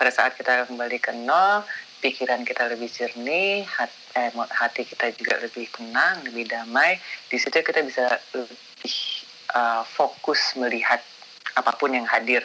Pada 0.00 0.10
saat 0.10 0.32
kita 0.34 0.66
kembali 0.66 0.98
ke 0.98 1.12
nol 1.12 1.62
pikiran 2.00 2.44
kita 2.44 2.68
lebih 2.68 2.88
jernih 2.92 3.64
hati, 3.64 4.00
eh, 4.16 4.32
hati 4.32 4.82
kita 4.84 5.12
juga 5.16 5.40
lebih 5.40 5.68
tenang 5.72 6.24
lebih 6.28 6.44
damai 6.48 7.00
di 7.28 7.36
situ 7.40 7.56
kita 7.60 7.80
bisa 7.84 8.20
lebih 8.36 8.96
uh, 9.56 9.84
fokus 9.84 10.56
melihat 10.56 11.00
apa 11.56 11.72
pun 11.76 11.92
yang 11.92 12.08
hadir. 12.08 12.44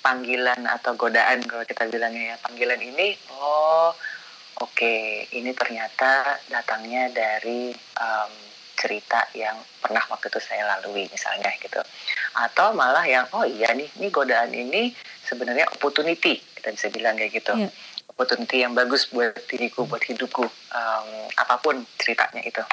Panggilan 0.00 0.64
atau 0.64 0.96
godaan 0.96 1.44
kalau 1.44 1.60
kita 1.68 1.84
bilangnya 1.92 2.32
ya 2.32 2.36
panggilan 2.40 2.80
ini 2.80 3.20
oh 3.36 3.92
oke 4.64 5.28
ini 5.28 5.52
ternyata 5.52 6.40
datangnya 6.48 7.12
dari 7.12 7.68
um, 8.00 8.49
cerita 8.80 9.28
yang 9.36 9.60
pernah 9.84 10.00
waktu 10.08 10.32
itu 10.32 10.40
saya 10.40 10.64
lalui 10.64 11.04
misalnya 11.12 11.52
gitu 11.60 11.84
atau 12.32 12.72
malah 12.72 13.04
yang 13.04 13.28
oh 13.36 13.44
iya 13.44 13.76
nih 13.76 13.92
ini 14.00 14.08
godaan 14.08 14.48
ini 14.56 14.96
sebenarnya 15.28 15.68
opportunity 15.76 16.40
kita 16.56 16.72
bisa 16.72 16.88
bilang 16.88 17.20
kayak 17.20 17.36
gitu 17.36 17.52
yeah. 17.60 17.68
opportunity 18.08 18.64
yang 18.64 18.72
bagus 18.72 19.12
buat 19.12 19.36
diriku 19.52 19.84
buat 19.84 20.00
hidupku 20.00 20.48
um, 20.48 21.08
apa 21.36 21.60
pun 21.60 21.84
ceritanya 22.00 22.40
itu 22.40 22.64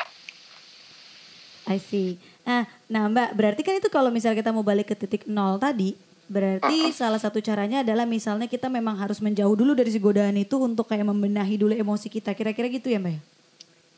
I 1.68 1.84
see. 1.84 2.16
Nah, 2.48 2.64
nah 2.88 3.12
Mbak, 3.12 3.36
berarti 3.36 3.62
kan 3.62 3.76
itu 3.76 3.92
kalau 3.92 4.08
misalnya 4.08 4.40
kita 4.40 4.56
mau 4.56 4.64
balik 4.64 4.88
ke 4.88 4.96
titik 4.96 5.28
nol 5.28 5.60
tadi, 5.60 6.00
berarti 6.32 6.88
uh 6.88 6.88
-uh. 6.88 6.96
salah 6.96 7.20
satu 7.20 7.44
caranya 7.44 7.84
adalah 7.84 8.08
misalnya 8.08 8.48
kita 8.48 8.72
memang 8.72 8.96
harus 8.96 9.20
menjauh 9.20 9.52
dulu 9.52 9.76
dari 9.76 9.92
si 9.92 10.00
godaan 10.00 10.40
itu 10.40 10.56
untuk 10.56 10.88
kayak 10.88 11.04
membenahi 11.04 11.60
dulu 11.60 11.76
emosi 11.76 12.08
kita. 12.08 12.32
Kira-kira 12.32 12.72
gitu 12.72 12.88
ya 12.88 13.04
Mbak? 13.04 13.37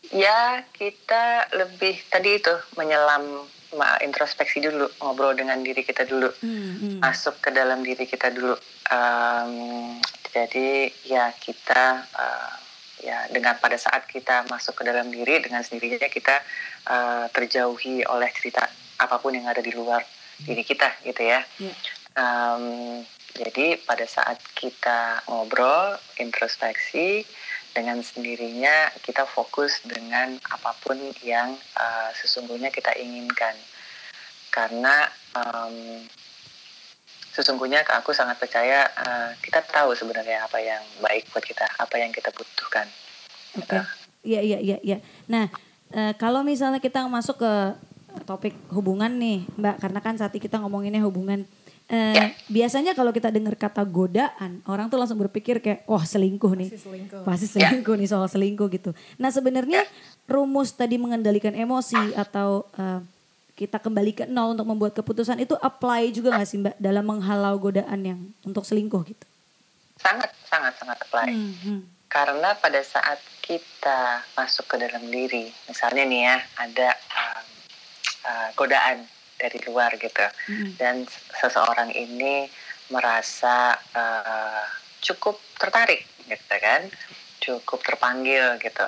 Ya, 0.09 0.65
kita 0.73 1.53
lebih 1.53 2.01
tadi 2.09 2.41
itu 2.41 2.53
menyelam 2.73 3.45
introspeksi 4.01 4.65
dulu, 4.65 4.89
ngobrol 4.97 5.37
dengan 5.37 5.61
diri 5.61 5.85
kita 5.85 6.09
dulu, 6.09 6.33
hmm, 6.41 6.73
hmm. 6.81 6.97
masuk 7.05 7.37
ke 7.37 7.53
dalam 7.53 7.85
diri 7.85 8.09
kita 8.09 8.33
dulu. 8.33 8.57
Um, 8.89 10.01
jadi 10.33 10.89
ya 11.05 11.29
kita 11.37 12.05
uh, 12.09 12.55
ya 13.05 13.29
dengan 13.29 13.57
pada 13.61 13.77
saat 13.77 14.09
kita 14.09 14.49
masuk 14.49 14.81
ke 14.81 14.83
dalam 14.85 15.13
diri 15.13 15.41
dengan 15.45 15.61
sendirinya 15.61 16.09
kita 16.09 16.41
uh, 16.89 17.25
terjauhi 17.29 18.01
oleh 18.09 18.29
cerita 18.33 18.65
apa 18.99 19.15
pun 19.21 19.37
yang 19.37 19.45
ada 19.45 19.61
di 19.61 19.73
luar 19.73 20.01
diri 20.41 20.65
kita 20.65 20.89
gitu 21.05 21.21
ya. 21.21 21.45
Yeah. 21.61 21.75
Um, 22.17 22.65
jadi 23.37 23.77
pada 23.85 24.03
saat 24.09 24.41
kita 24.57 25.23
ngobrol 25.29 25.95
introspeksi 26.17 27.23
dengan 27.73 28.01
sendirinya 28.01 28.89
kita 29.05 29.23
fokus 29.29 29.81
dengan 29.85 30.35
apa 30.49 30.73
pun 30.81 30.97
yang 31.21 31.53
uh, 31.77 32.09
sesungguhnya 32.17 32.73
kita 32.73 32.95
inginkan 32.97 33.53
karena 34.49 35.05
um, 35.37 36.01
sesungguhnya 37.33 37.85
aku 37.85 38.11
sangat 38.11 38.41
percaya 38.41 38.89
uh, 38.97 39.31
kita 39.39 39.61
tahu 39.69 39.93
sebenarnya 39.93 40.43
apa 40.43 40.57
yang 40.57 40.81
baik 40.99 41.29
buat 41.29 41.45
kita 41.45 41.65
apa 41.77 41.95
yang 42.01 42.09
kita 42.09 42.33
butuhkan 42.33 42.89
Oke. 43.57 43.65
Okay. 43.65 43.81
Iya 44.19 44.41
iya 44.43 44.59
iya 44.59 44.77
iya. 44.83 44.97
Nah, 45.31 45.47
uh, 45.95 46.13
kalau 46.19 46.43
misalnya 46.43 46.83
kita 46.83 47.07
masuk 47.07 47.39
ke 47.39 47.53
topik 48.27 48.53
hubungan 48.69 49.09
nih, 49.17 49.47
Mbak, 49.57 49.75
karena 49.79 49.99
kan 50.03 50.15
saat 50.19 50.35
kita 50.35 50.59
ngomonginnya 50.59 51.01
hubungan 51.01 51.47
Uh, 51.89 52.13
ya. 52.13 52.25
Biasanya 52.45 52.93
kalau 52.93 53.09
kita 53.09 53.33
dengar 53.33 53.57
kata 53.57 53.81
godaan, 53.81 54.61
orang 54.69 54.93
tuh 54.93 55.01
langsung 55.01 55.17
berpikir 55.17 55.57
kayak, 55.57 55.89
wah 55.89 56.05
selingkuh 56.05 56.53
nih, 56.53 56.69
pasti 56.69 56.85
selingkuh, 56.85 57.21
pasti 57.25 57.47
selingkuh 57.49 57.95
ya. 57.97 57.99
nih 58.05 58.07
soal 58.13 58.29
selingkuh 58.29 58.69
gitu. 58.69 58.93
Nah 59.17 59.33
sebenarnya 59.33 59.81
ya. 59.81 60.29
rumus 60.29 60.69
tadi 60.69 61.01
mengendalikan 61.01 61.57
emosi 61.57 62.13
atau 62.13 62.69
uh, 62.77 63.01
kita 63.57 63.81
kembali 63.81 64.11
ke 64.15 64.23
nol 64.29 64.53
untuk 64.53 64.69
membuat 64.69 64.93
keputusan 64.95 65.41
itu 65.41 65.57
apply 65.59 66.13
juga 66.15 66.31
nggak 66.37 66.47
sih 66.47 66.61
mbak 66.63 66.75
dalam 66.79 67.03
menghalau 67.03 67.57
godaan 67.57 67.99
yang 68.05 68.19
untuk 68.45 68.63
selingkuh 68.63 69.03
gitu? 69.09 69.25
Sangat, 69.97 70.31
sangat, 70.47 70.77
sangat 70.77 70.95
apply. 71.09 71.27
Hmm, 71.27 71.53
hmm. 71.57 71.81
Karena 72.05 72.53
pada 72.55 72.79
saat 72.85 73.17
kita 73.41 74.23
masuk 74.37 74.69
ke 74.69 74.75
dalam 74.77 75.09
diri, 75.09 75.49
misalnya 75.65 76.05
nih 76.05 76.21
ya 76.21 76.37
ada 76.55 76.89
um, 77.17 77.45
uh, 78.29 78.49
godaan 78.53 79.09
dari 79.39 79.57
luar 79.63 79.95
gitu 79.95 80.27
hmm. 80.51 80.75
dan 80.75 81.07
seseorang 81.39 81.95
ini 81.95 82.51
merasa 82.91 83.79
uh, 83.95 84.65
cukup 84.99 85.39
tertarik 85.55 86.03
gitu 86.27 86.55
kan 86.59 86.91
cukup 87.39 87.79
terpanggil 87.81 88.59
gitu 88.59 88.87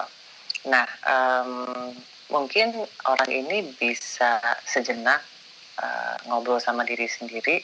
nah 0.67 0.85
um, 1.07 1.95
mungkin 2.29 2.75
orang 3.07 3.31
ini 3.31 3.73
bisa 3.79 4.37
sejenak 4.67 5.23
uh, 5.81 6.15
ngobrol 6.29 6.61
sama 6.61 6.85
diri 6.85 7.09
sendiri 7.09 7.63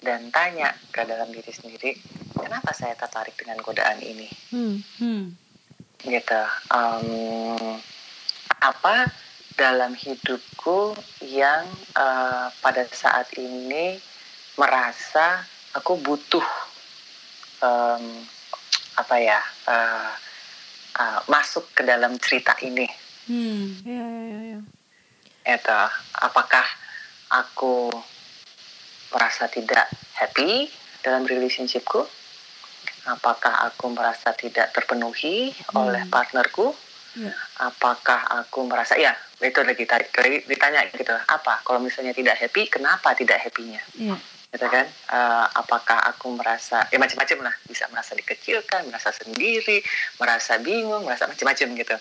dan 0.00 0.30
tanya 0.32 0.72
ke 0.94 1.04
dalam 1.04 1.28
diri 1.28 1.52
sendiri 1.52 1.92
kenapa 2.38 2.72
saya 2.72 2.94
tertarik 2.96 3.34
dengan 3.36 3.60
godaan 3.60 4.00
ini 4.00 4.28
hmm. 4.54 4.76
Hmm. 5.02 5.24
gitu 6.06 6.42
um, 6.72 7.76
apa 8.58 9.10
dalam 9.58 9.98
hidupku 9.98 10.94
yang 11.26 11.66
uh, 11.98 12.46
pada 12.62 12.86
saat 12.86 13.26
ini 13.34 13.98
merasa 14.54 15.42
aku 15.74 15.98
butuh 15.98 16.46
um, 17.58 18.22
apa 18.94 19.16
ya 19.18 19.42
uh, 19.66 20.14
uh, 20.94 21.20
masuk 21.26 21.66
ke 21.74 21.82
dalam 21.82 22.14
cerita 22.22 22.54
ini. 22.62 22.86
Hmm, 23.26 23.82
ya, 23.82 24.06
ya, 24.06 24.38
ya. 24.54 24.60
Itu 25.58 25.80
apakah 26.22 26.66
aku 27.34 27.90
merasa 29.10 29.50
tidak 29.50 29.90
happy 30.14 30.70
dalam 31.02 31.26
relationshipku? 31.26 32.06
Apakah 33.10 33.66
aku 33.72 33.90
merasa 33.90 34.30
tidak 34.38 34.70
terpenuhi 34.70 35.50
hmm. 35.50 35.74
oleh 35.74 36.02
partnerku? 36.06 36.72
Ya. 37.16 37.32
Apakah 37.64 38.44
aku 38.44 38.68
merasa 38.68 38.98
ya 39.00 39.16
itu 39.40 39.60
lagi 39.64 39.86
ditanya 40.44 40.84
gitu 40.92 41.14
apa? 41.14 41.62
Kalau 41.64 41.80
misalnya 41.80 42.12
tidak 42.12 42.36
happy 42.36 42.68
kenapa 42.68 43.14
tidak 43.16 43.40
happynya? 43.40 43.80
Yeah. 43.96 44.18
gitu 44.48 44.64
kan? 44.64 44.88
Uh, 45.12 45.44
apakah 45.60 46.08
aku 46.08 46.32
merasa 46.32 46.88
ya 46.88 46.96
macam-macam 46.96 47.52
lah 47.52 47.54
bisa 47.68 47.84
merasa 47.92 48.16
dikecilkan 48.16 48.88
merasa 48.88 49.12
sendiri 49.12 49.84
merasa 50.16 50.56
bingung 50.56 51.04
merasa 51.04 51.28
macam-macam 51.28 51.68
gitu. 51.76 51.96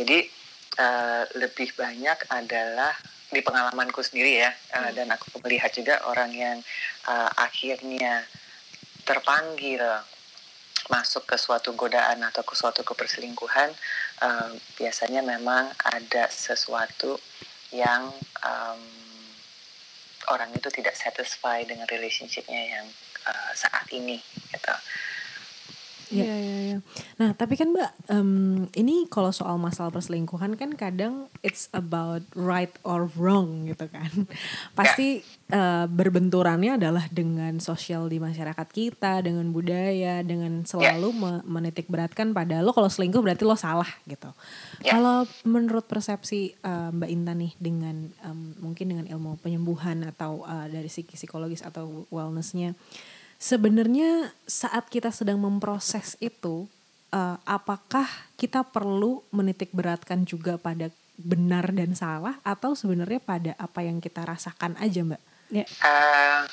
Jadi 0.00 0.18
uh, 0.80 1.24
lebih 1.36 1.76
banyak 1.76 2.18
adalah 2.32 2.96
di 3.30 3.40
pengalamanku 3.46 4.02
sendiri 4.02 4.42
ya 4.42 4.50
uh, 4.74 4.90
dan 4.90 5.14
aku 5.14 5.38
melihat 5.46 5.70
juga 5.70 6.02
orang 6.10 6.34
yang 6.34 6.58
uh, 7.06 7.30
akhirnya 7.38 8.26
terpanggil 9.06 9.80
masuk 10.90 11.24
ke 11.24 11.38
suatu 11.38 11.72
godaan 11.78 12.20
atau 12.26 12.42
ke 12.42 12.54
suatu 12.58 12.82
keperselingkuhan 12.82 13.70
uh, 14.20 14.50
biasanya 14.74 15.22
memang 15.22 15.70
ada 15.86 16.26
sesuatu 16.28 17.16
yang 17.70 18.10
um, 18.42 18.82
orang 20.34 20.50
itu 20.52 20.68
tidak 20.74 20.98
satisfy 20.98 21.62
dengan 21.62 21.86
relationshipnya 21.86 22.78
yang 22.78 22.86
uh, 23.30 23.52
saat 23.54 23.86
ini 23.94 24.18
gitu 24.50 24.74
Iya, 26.10 26.34
iya, 26.34 26.56
iya. 26.66 26.78
Nah, 27.22 27.30
tapi 27.38 27.54
kan 27.54 27.70
Mbak, 27.70 27.90
um, 28.10 28.66
ini 28.74 29.06
kalau 29.06 29.30
soal 29.30 29.54
masalah 29.62 29.94
perselingkuhan 29.94 30.58
kan 30.58 30.74
kadang 30.74 31.30
it's 31.46 31.70
about 31.70 32.26
right 32.34 32.74
or 32.82 33.06
wrong 33.14 33.70
gitu 33.70 33.86
kan. 33.86 34.10
Pasti 34.78 35.22
uh, 35.54 35.86
berbenturannya 35.86 36.82
adalah 36.82 37.06
dengan 37.14 37.62
sosial 37.62 38.10
di 38.10 38.18
masyarakat 38.18 38.68
kita, 38.74 39.22
dengan 39.22 39.54
budaya, 39.54 40.26
dengan 40.26 40.66
selalu 40.66 41.14
yeah. 41.14 41.42
menitik 41.46 41.86
beratkan 41.86 42.34
pada 42.34 42.58
lo 42.58 42.74
kalau 42.74 42.90
selingkuh 42.90 43.22
berarti 43.22 43.46
lo 43.46 43.54
salah 43.54 43.88
gitu. 44.10 44.34
Yeah. 44.82 44.98
Kalau 44.98 45.30
menurut 45.46 45.86
persepsi 45.86 46.58
uh, 46.66 46.90
Mbak 46.90 47.10
Intan 47.10 47.38
nih 47.38 47.52
dengan 47.62 47.96
um, 48.26 48.58
mungkin 48.58 48.90
dengan 48.90 49.06
ilmu 49.06 49.38
penyembuhan 49.38 50.02
atau 50.10 50.42
uh, 50.42 50.66
dari 50.66 50.90
psikologis 50.90 51.62
atau 51.62 52.04
wellnessnya, 52.10 52.74
Sebenarnya 53.40 54.36
saat 54.44 54.92
kita 54.92 55.08
sedang 55.08 55.40
memproses 55.40 56.12
itu, 56.20 56.68
uh, 57.08 57.40
apakah 57.48 58.04
kita 58.36 58.60
perlu 58.68 59.24
menitik 59.32 59.72
beratkan 59.72 60.28
juga 60.28 60.60
pada 60.60 60.92
benar 61.16 61.72
dan 61.72 61.96
salah 61.96 62.36
atau 62.44 62.76
sebenarnya 62.76 63.16
pada 63.20 63.52
apa 63.56 63.80
yang 63.80 63.96
kita 63.96 64.28
rasakan 64.28 64.76
aja 64.76 65.00
mbak? 65.00 65.22
Ya. 65.48 65.64
Uh, 65.80 66.44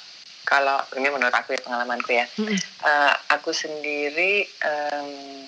kalau 0.48 0.80
ini 0.96 1.12
menurut 1.12 1.36
aku 1.36 1.60
ya 1.60 1.62
pengalamanku 1.62 2.12
ya, 2.16 2.24
mm 2.24 2.44
-hmm. 2.48 2.60
uh, 2.88 3.14
aku 3.36 3.52
sendiri 3.52 4.48
um, 4.64 5.44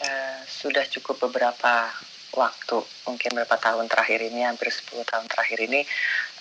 uh, 0.00 0.40
sudah 0.48 0.88
cukup 0.88 1.28
beberapa 1.28 1.92
waktu 2.34 2.82
mungkin 3.06 3.30
beberapa 3.34 3.56
tahun 3.58 3.86
terakhir 3.86 4.20
ini 4.26 4.42
hampir 4.44 4.70
10 4.70 5.06
tahun 5.06 5.26
terakhir 5.30 5.58
ini 5.64 5.80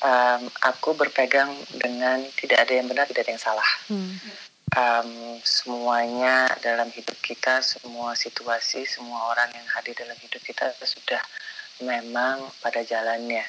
um, 0.01 0.41
aku 0.65 0.97
berpegang 0.97 1.49
dengan 1.77 2.21
tidak 2.37 2.67
ada 2.67 2.73
yang 2.73 2.87
benar 2.89 3.05
tidak 3.07 3.29
ada 3.29 3.31
yang 3.37 3.43
salah 3.43 3.69
hmm. 3.89 4.15
um, 4.75 5.09
semuanya 5.41 6.49
dalam 6.59 6.89
hidup 6.91 7.17
kita 7.21 7.61
semua 7.61 8.17
situasi 8.17 8.85
semua 8.89 9.31
orang 9.33 9.49
yang 9.53 9.67
hadir 9.73 9.93
dalam 9.93 10.17
hidup 10.19 10.41
kita 10.41 10.73
sudah 10.81 11.21
memang 11.81 12.41
pada 12.61 12.85
jalannya 12.85 13.45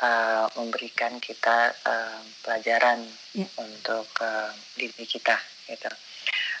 uh, 0.00 0.46
memberikan 0.56 1.16
kita 1.20 1.72
uh, 1.84 2.20
pelajaran 2.44 3.04
yeah. 3.32 3.48
untuk 3.60 4.08
uh, 4.20 4.52
diri 4.76 5.04
kita 5.04 5.36
gitu 5.68 5.90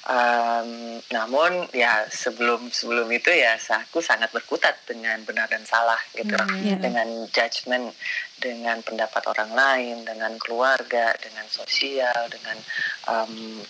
Um, 0.06 1.02
namun 1.10 1.66
ya 1.74 2.06
sebelum 2.06 2.70
sebelum 2.70 3.10
itu 3.10 3.26
ya 3.34 3.58
aku 3.58 3.98
sangat 3.98 4.30
berkutat 4.30 4.78
dengan 4.86 5.18
benar 5.26 5.50
dan 5.50 5.66
salah 5.66 5.98
gitu, 6.14 6.30
mm, 6.38 6.62
yeah. 6.62 6.78
dengan 6.78 7.26
judgement, 7.34 7.90
dengan 8.38 8.78
pendapat 8.86 9.26
orang 9.26 9.50
lain, 9.50 9.96
dengan 10.06 10.38
keluarga, 10.38 11.10
dengan 11.18 11.46
sosial, 11.50 12.30
dengan 12.30 12.54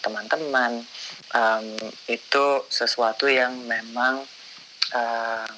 teman-teman. 0.04 0.84
Um, 1.32 1.56
um, 1.56 1.66
itu 2.08 2.46
sesuatu 2.68 3.26
yang 3.26 3.56
memang 3.66 4.22
uh, 4.94 5.50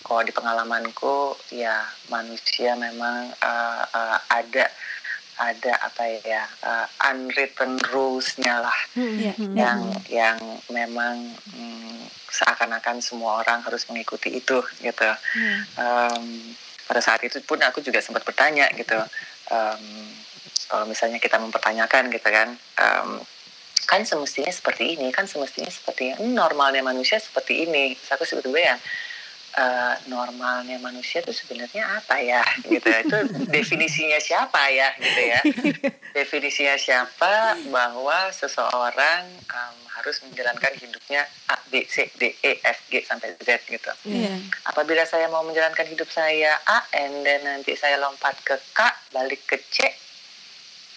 kalau 0.00 0.22
di 0.26 0.32
pengalamanku 0.34 1.38
ya 1.54 1.86
manusia 2.10 2.74
memang 2.74 3.30
uh, 3.38 3.84
uh, 3.86 4.18
ada 4.26 4.66
ada 5.40 5.72
apa 5.80 6.20
ya 6.20 6.44
uh, 6.68 6.86
unwritten 7.08 7.80
rules-nya 7.88 8.60
lah 8.60 8.78
hmm, 8.92 9.16
yeah, 9.16 9.36
yang 9.56 9.80
yang 10.12 10.38
memang 10.68 11.32
mm, 11.56 12.04
seakan-akan 12.30 13.00
semua 13.02 13.42
orang 13.42 13.60
harus 13.66 13.84
mengikuti 13.90 14.38
itu 14.38 14.62
gitu. 14.80 15.10
Yeah. 15.34 15.60
Um, 15.80 16.54
pada 16.86 17.02
saat 17.02 17.22
itu 17.26 17.42
pun 17.42 17.58
aku 17.62 17.82
juga 17.82 17.98
sempat 18.02 18.22
bertanya 18.22 18.70
gitu. 18.74 18.98
Um, 19.50 19.84
kalau 20.70 20.86
misalnya 20.86 21.18
kita 21.18 21.38
mempertanyakan 21.42 22.14
gitu 22.14 22.28
kan, 22.30 22.54
um, 22.78 23.18
kan 23.90 24.06
semestinya 24.06 24.50
seperti 24.54 24.94
ini, 24.94 25.10
kan 25.10 25.26
semestinya 25.26 25.70
seperti 25.70 26.14
ini, 26.14 26.30
normalnya 26.30 26.82
manusia 26.82 27.18
seperti 27.18 27.66
ini. 27.66 27.98
Terus 27.98 28.10
aku 28.14 28.24
sebetulnya 28.26 28.74
yang 28.74 28.80
uh, 29.56 29.94
normalnya 30.06 30.78
manusia 30.78 31.24
itu 31.24 31.34
sebenarnya 31.34 31.82
apa 31.98 32.20
ya 32.22 32.42
gitu 32.66 32.86
itu 32.86 33.18
definisinya 33.50 34.18
siapa 34.22 34.60
ya 34.70 34.88
gitu 34.98 35.20
ya? 35.20 35.40
Definisinya 36.18 36.74
siapa 36.74 37.58
bahwa 37.70 38.30
seseorang 38.34 39.26
um, 39.50 39.78
harus 39.94 40.22
menjalankan 40.26 40.74
hidupnya 40.78 41.26
A 41.50 41.56
B 41.70 41.86
C 41.86 42.10
D 42.18 42.34
E 42.42 42.58
F 42.62 42.78
G 42.90 43.02
sampai 43.06 43.34
Z 43.38 43.62
gitu. 43.66 43.90
Yeah. 44.06 44.38
apabila 44.66 45.06
saya 45.06 45.30
mau 45.30 45.42
menjalankan 45.46 45.86
hidup 45.86 46.10
saya 46.10 46.58
A 46.66 46.86
N 46.94 47.22
dan 47.26 47.46
nanti 47.46 47.74
saya 47.74 47.98
lompat 47.98 48.38
ke 48.42 48.58
K 48.74 48.80
balik 49.14 49.46
ke 49.46 49.58
C 49.70 49.86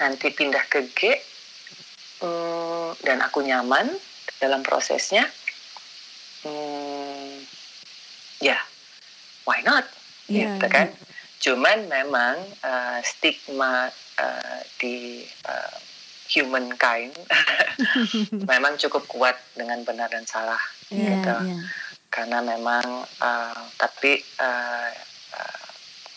nanti 0.01 0.33
pindah 0.33 0.65
ke 0.69 0.89
G 0.93 1.13
um, 2.25 2.93
dan 3.05 3.21
aku 3.21 3.45
nyaman 3.45 3.91
dalam 4.41 4.65
prosesnya 4.65 5.27
hmm, 6.43 6.92
ya 8.43 8.59
why 9.47 9.63
not 9.63 9.87
yeah. 10.27 10.59
gitu 10.59 10.67
kan 10.67 10.91
cuman 11.39 11.87
memang 11.87 12.35
uh, 12.63 12.99
stigma 13.03 13.87
uh, 14.19 14.59
di 14.79 15.23
uh, 15.47 15.79
humankind 16.27 17.15
memang 18.51 18.75
cukup 18.79 19.07
kuat 19.07 19.39
dengan 19.55 19.83
benar 19.87 20.11
dan 20.11 20.27
salah 20.27 20.59
yeah, 20.91 21.19
gitu 21.19 21.35
yeah. 21.55 21.63
karena 22.11 22.39
memang 22.43 23.07
uh, 23.23 23.63
tapi 23.79 24.19
uh, 24.39 24.91
uh, 25.35 25.67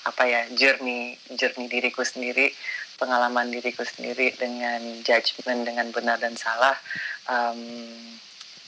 apa 0.06 0.22
ya 0.26 0.42
journey 0.54 1.18
journey 1.34 1.66
diriku 1.66 2.06
sendiri 2.06 2.54
pengalaman 2.96 3.52
diriku 3.52 3.84
sendiri 3.84 4.32
dengan 4.34 4.80
judgement 5.04 5.66
dengan 5.66 5.90
benar 5.92 6.16
dan 6.22 6.38
salah 6.38 6.78
um, 7.28 7.60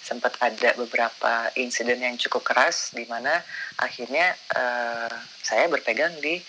sempat 0.08 0.40
ada 0.40 0.72
beberapa 0.80 1.52
insiden 1.60 2.00
yang 2.00 2.16
cukup 2.16 2.48
keras 2.48 2.96
di 2.96 3.04
mana 3.04 3.44
akhirnya 3.76 4.32
uh, 4.56 5.12
saya 5.44 5.68
berpegang 5.68 6.16
di 6.24 6.40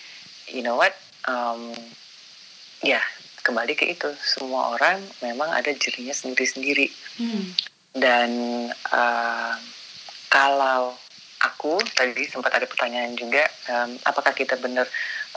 you 0.48 0.64
know 0.64 0.80
what 0.80 0.96
um, 1.28 1.76
ya 2.80 3.04
kembali 3.44 3.76
ke 3.76 3.92
itu. 3.92 4.08
Semua 4.24 4.72
orang 4.72 5.04
memang 5.20 5.52
ada 5.52 5.68
jerinya 5.76 6.16
sendiri-sendiri. 6.16 6.88
Hmm. 7.20 7.52
dan 7.90 8.30
uh, 8.94 9.58
kalau 10.30 10.94
aku 11.42 11.82
tadi 11.90 12.22
sempat 12.30 12.54
ada 12.54 12.64
pertanyaan 12.70 13.18
juga 13.18 13.42
um, 13.66 13.98
apakah 14.06 14.30
kita 14.30 14.54
benar 14.62 14.86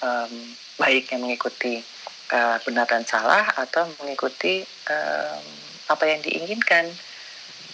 um, 0.06 0.32
baiknya 0.78 1.18
mengikuti 1.18 1.82
uh, 2.30 2.62
benar 2.62 2.86
dan 2.86 3.02
salah 3.10 3.50
atau 3.58 3.90
mengikuti 4.06 4.62
um, 4.86 5.44
apa 5.90 6.04
yang 6.06 6.22
diinginkan 6.22 6.94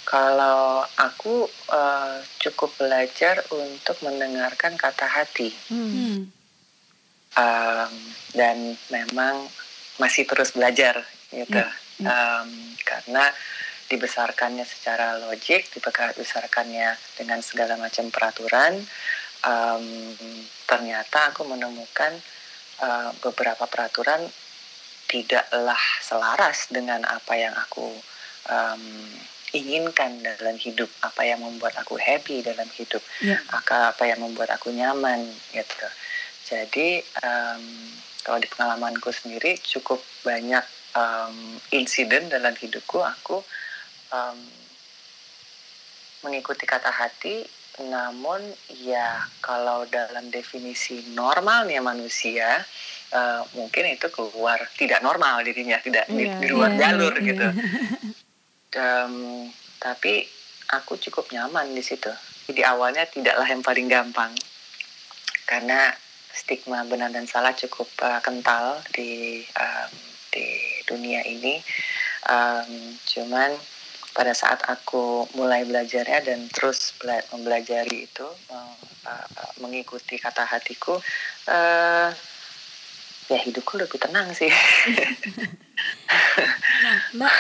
kalau 0.10 0.82
aku 0.98 1.46
uh, 1.70 2.18
cukup 2.42 2.74
belajar 2.82 3.46
untuk 3.54 4.02
mendengarkan 4.02 4.74
kata 4.74 5.06
hati, 5.06 5.54
hmm. 5.70 6.26
um, 7.38 7.94
dan 8.34 8.74
memang 8.90 9.46
masih 10.02 10.26
terus 10.26 10.58
belajar 10.58 11.06
gitu, 11.30 11.62
hmm. 12.02 12.10
um, 12.10 12.50
karena 12.82 13.30
dibesarkannya 13.86 14.66
secara 14.66 15.22
logik, 15.30 15.70
dibesarkannya 15.78 16.98
dengan 17.14 17.46
segala 17.46 17.78
macam 17.78 18.10
peraturan, 18.10 18.82
um, 19.46 19.86
ternyata 20.66 21.30
aku 21.30 21.46
menemukan 21.46 22.18
uh, 22.82 23.14
beberapa 23.22 23.70
peraturan 23.70 24.26
tidaklah 25.06 25.82
selaras 26.02 26.66
dengan 26.74 27.06
apa 27.06 27.34
yang 27.38 27.54
aku 27.54 27.94
um, 28.50 28.84
inginkan 29.56 30.22
dalam 30.22 30.58
hidup, 30.58 30.90
apa 31.02 31.26
yang 31.26 31.42
membuat 31.42 31.74
aku 31.80 31.98
happy 31.98 32.46
dalam 32.46 32.68
hidup, 32.74 33.02
yeah. 33.24 33.42
apa 33.50 33.96
apa 33.96 34.04
yang 34.06 34.22
membuat 34.22 34.54
aku 34.54 34.70
nyaman 34.70 35.26
gitu. 35.54 35.88
Jadi 36.50 37.02
um, 37.22 37.64
kalau 38.26 38.38
di 38.42 38.50
pengalamanku 38.50 39.10
sendiri 39.10 39.58
cukup 39.62 40.02
banyak 40.26 40.66
um, 40.94 41.58
insiden 41.74 42.30
dalam 42.30 42.54
hidupku 42.54 43.02
aku 43.02 43.42
um, 44.14 44.40
mengikuti 46.26 46.68
kata 46.68 46.92
hati 46.92 47.48
namun 47.80 48.44
ya 48.84 49.24
kalau 49.40 49.88
dalam 49.88 50.28
definisi 50.28 51.00
normalnya 51.16 51.80
manusia 51.80 52.60
uh, 53.16 53.42
mungkin 53.56 53.96
itu 53.96 54.12
keluar 54.12 54.60
tidak 54.76 55.00
normal 55.00 55.40
dirinya 55.48 55.80
tidak 55.80 56.12
yeah, 56.12 56.18
di, 56.18 56.24
iya, 56.28 56.36
di 56.44 56.48
luar 56.52 56.76
yeah, 56.76 56.80
jalur 56.84 57.14
yeah, 57.16 57.28
gitu 57.32 57.48
um, 58.76 59.48
tapi 59.80 60.28
aku 60.70 61.00
cukup 61.02 61.32
nyaman 61.34 61.74
di 61.74 61.82
situ. 61.82 62.12
Jadi 62.50 62.62
awalnya 62.66 63.06
tidaklah 63.06 63.46
yang 63.46 63.62
paling 63.62 63.88
gampang 63.90 64.34
karena 65.50 65.94
stigma 66.34 66.86
benar 66.86 67.10
dan 67.10 67.26
salah 67.26 67.54
cukup 67.58 67.90
uh, 68.06 68.22
kental 68.22 68.82
di 68.94 69.42
um, 69.58 69.92
di 70.30 70.46
dunia 70.86 71.26
ini. 71.26 71.62
Um, 72.30 72.94
cuman 73.10 73.58
pada 74.14 74.34
saat 74.36 74.66
aku 74.68 75.30
mulai 75.38 75.64
belajarnya 75.64 76.26
dan 76.26 76.50
terus 76.52 76.94
bela 76.98 77.22
mempelajari 77.34 78.10
itu 78.10 78.28
uh, 78.52 78.76
uh, 79.06 79.52
mengikuti 79.62 80.18
kata 80.18 80.44
hatiku, 80.46 80.98
uh, 81.50 82.10
ya 83.30 83.40
hidupku 83.40 83.78
lebih 83.78 84.02
tenang 84.02 84.34
sih. 84.34 84.50
nah, 86.86 86.98
Mbak, 87.16 87.34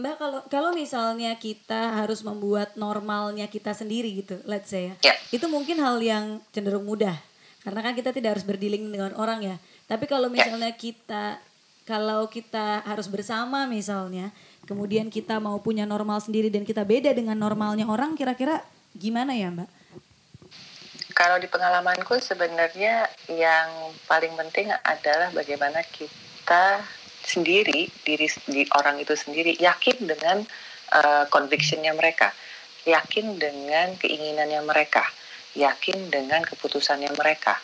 Mbak 0.00 0.14
kalau 0.16 0.40
kalau 0.48 0.70
misalnya 0.72 1.36
kita 1.36 2.00
harus 2.02 2.24
membuat 2.24 2.74
normalnya 2.74 3.46
kita 3.50 3.76
sendiri 3.76 4.10
gitu, 4.24 4.40
let's 4.48 4.72
say 4.72 4.92
ya, 4.92 5.12
yeah. 5.12 5.16
itu 5.30 5.44
mungkin 5.46 5.78
hal 5.82 6.00
yang 6.00 6.40
cenderung 6.50 6.88
mudah 6.88 7.14
karena 7.64 7.80
kan 7.80 7.96
kita 7.96 8.12
tidak 8.12 8.36
harus 8.36 8.44
berdiling 8.44 8.92
dengan 8.92 9.16
orang 9.16 9.40
ya. 9.40 9.56
Tapi 9.88 10.04
kalau 10.04 10.28
ya. 10.28 10.34
misalnya 10.36 10.72
yeah. 10.72 10.80
kita 10.80 11.24
kalau 11.84 12.24
kita 12.32 12.80
harus 12.88 13.04
bersama 13.12 13.68
misalnya, 13.68 14.32
kemudian 14.64 15.12
kita 15.12 15.36
mau 15.36 15.60
punya 15.60 15.84
normal 15.84 16.16
sendiri 16.16 16.48
dan 16.48 16.64
kita 16.64 16.80
beda 16.80 17.12
dengan 17.12 17.36
normalnya 17.36 17.84
orang, 17.84 18.16
kira-kira 18.16 18.64
gimana 18.96 19.36
ya 19.36 19.52
Mbak? 19.52 19.68
Kalau 21.14 21.36
di 21.38 21.46
pengalamanku 21.46 22.18
sebenarnya 22.18 23.06
yang 23.30 23.68
paling 24.08 24.34
penting 24.34 24.72
adalah 24.82 25.30
bagaimana 25.30 25.84
kita 25.86 26.82
sendiri 27.24 27.88
diri 28.04 28.28
di 28.46 28.62
orang 28.76 29.00
itu 29.00 29.16
sendiri 29.16 29.56
yakin 29.56 30.04
dengan 30.04 30.44
uh, 30.92 31.24
convictionnya 31.32 31.96
mereka, 31.96 32.30
yakin 32.84 33.40
dengan 33.40 33.96
keinginannya 33.96 34.60
mereka, 34.62 35.02
yakin 35.56 36.12
dengan 36.12 36.44
keputusannya 36.44 37.10
mereka. 37.16 37.56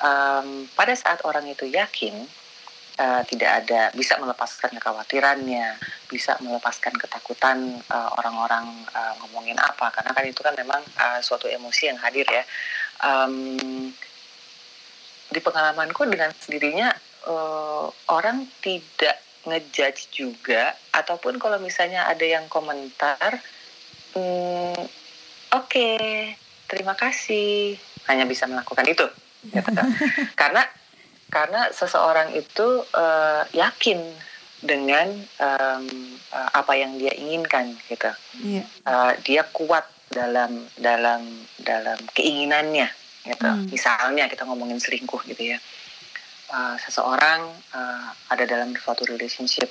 Um, 0.00 0.66
pada 0.74 0.96
saat 0.98 1.22
orang 1.22 1.46
itu 1.46 1.70
yakin, 1.70 2.26
uh, 2.98 3.22
tidak 3.28 3.62
ada 3.62 3.94
bisa 3.94 4.18
melepaskan 4.18 4.74
kekhawatirannya, 4.74 5.78
bisa 6.10 6.34
melepaskan 6.42 6.96
ketakutan 6.98 7.78
uh, 7.92 8.10
orang-orang 8.18 8.66
uh, 8.90 9.14
ngomongin 9.22 9.60
apa, 9.60 9.94
karena 9.94 10.10
kan 10.10 10.24
itu 10.26 10.40
kan 10.42 10.54
memang 10.58 10.82
uh, 10.98 11.20
suatu 11.22 11.46
emosi 11.46 11.92
yang 11.92 11.98
hadir 12.00 12.26
ya. 12.26 12.42
Um, 13.04 13.92
di 15.34 15.40
pengalamanku 15.42 16.06
dengan 16.06 16.30
sendirinya 16.30 16.94
uh, 17.28 17.86
orang 18.10 18.48
tidak 18.60 19.20
ngejudge 19.44 20.08
juga 20.12 20.72
ataupun 20.96 21.36
kalau 21.36 21.60
misalnya 21.60 22.08
ada 22.08 22.24
yang 22.24 22.48
komentar 22.48 23.40
hmm, 24.16 24.72
oke 25.52 25.68
okay, 25.68 26.32
terima 26.68 26.96
kasih 26.96 27.76
hanya 28.08 28.24
bisa 28.24 28.48
melakukan 28.48 28.88
itu 28.88 29.04
gitu. 29.52 29.82
karena 30.40 30.64
karena 31.28 31.68
seseorang 31.74 32.32
itu 32.32 32.86
uh, 32.94 33.44
yakin 33.52 34.00
dengan 34.64 35.12
um, 35.44 35.84
uh, 36.32 36.50
apa 36.56 36.72
yang 36.72 36.96
dia 36.96 37.12
inginkan 37.12 37.76
gitu 37.90 38.08
yeah. 38.40 38.64
Iya. 38.64 38.64
uh, 38.88 39.12
dia 39.20 39.42
kuat 39.52 39.84
dalam 40.08 40.64
dalam 40.80 41.26
dalam 41.60 41.98
keinginannya 42.16 42.88
gitu 43.24 43.44
hmm. 43.44 43.68
misalnya 43.68 44.24
kita 44.28 44.48
ngomongin 44.48 44.80
selingkuh 44.80 45.20
gitu 45.28 45.56
ya 45.56 45.58
uh, 46.54 46.76
seseorang 46.78 47.50
uh, 47.74 48.08
ada 48.30 48.46
dalam 48.46 48.70
suatu 48.78 49.02
relationship 49.10 49.66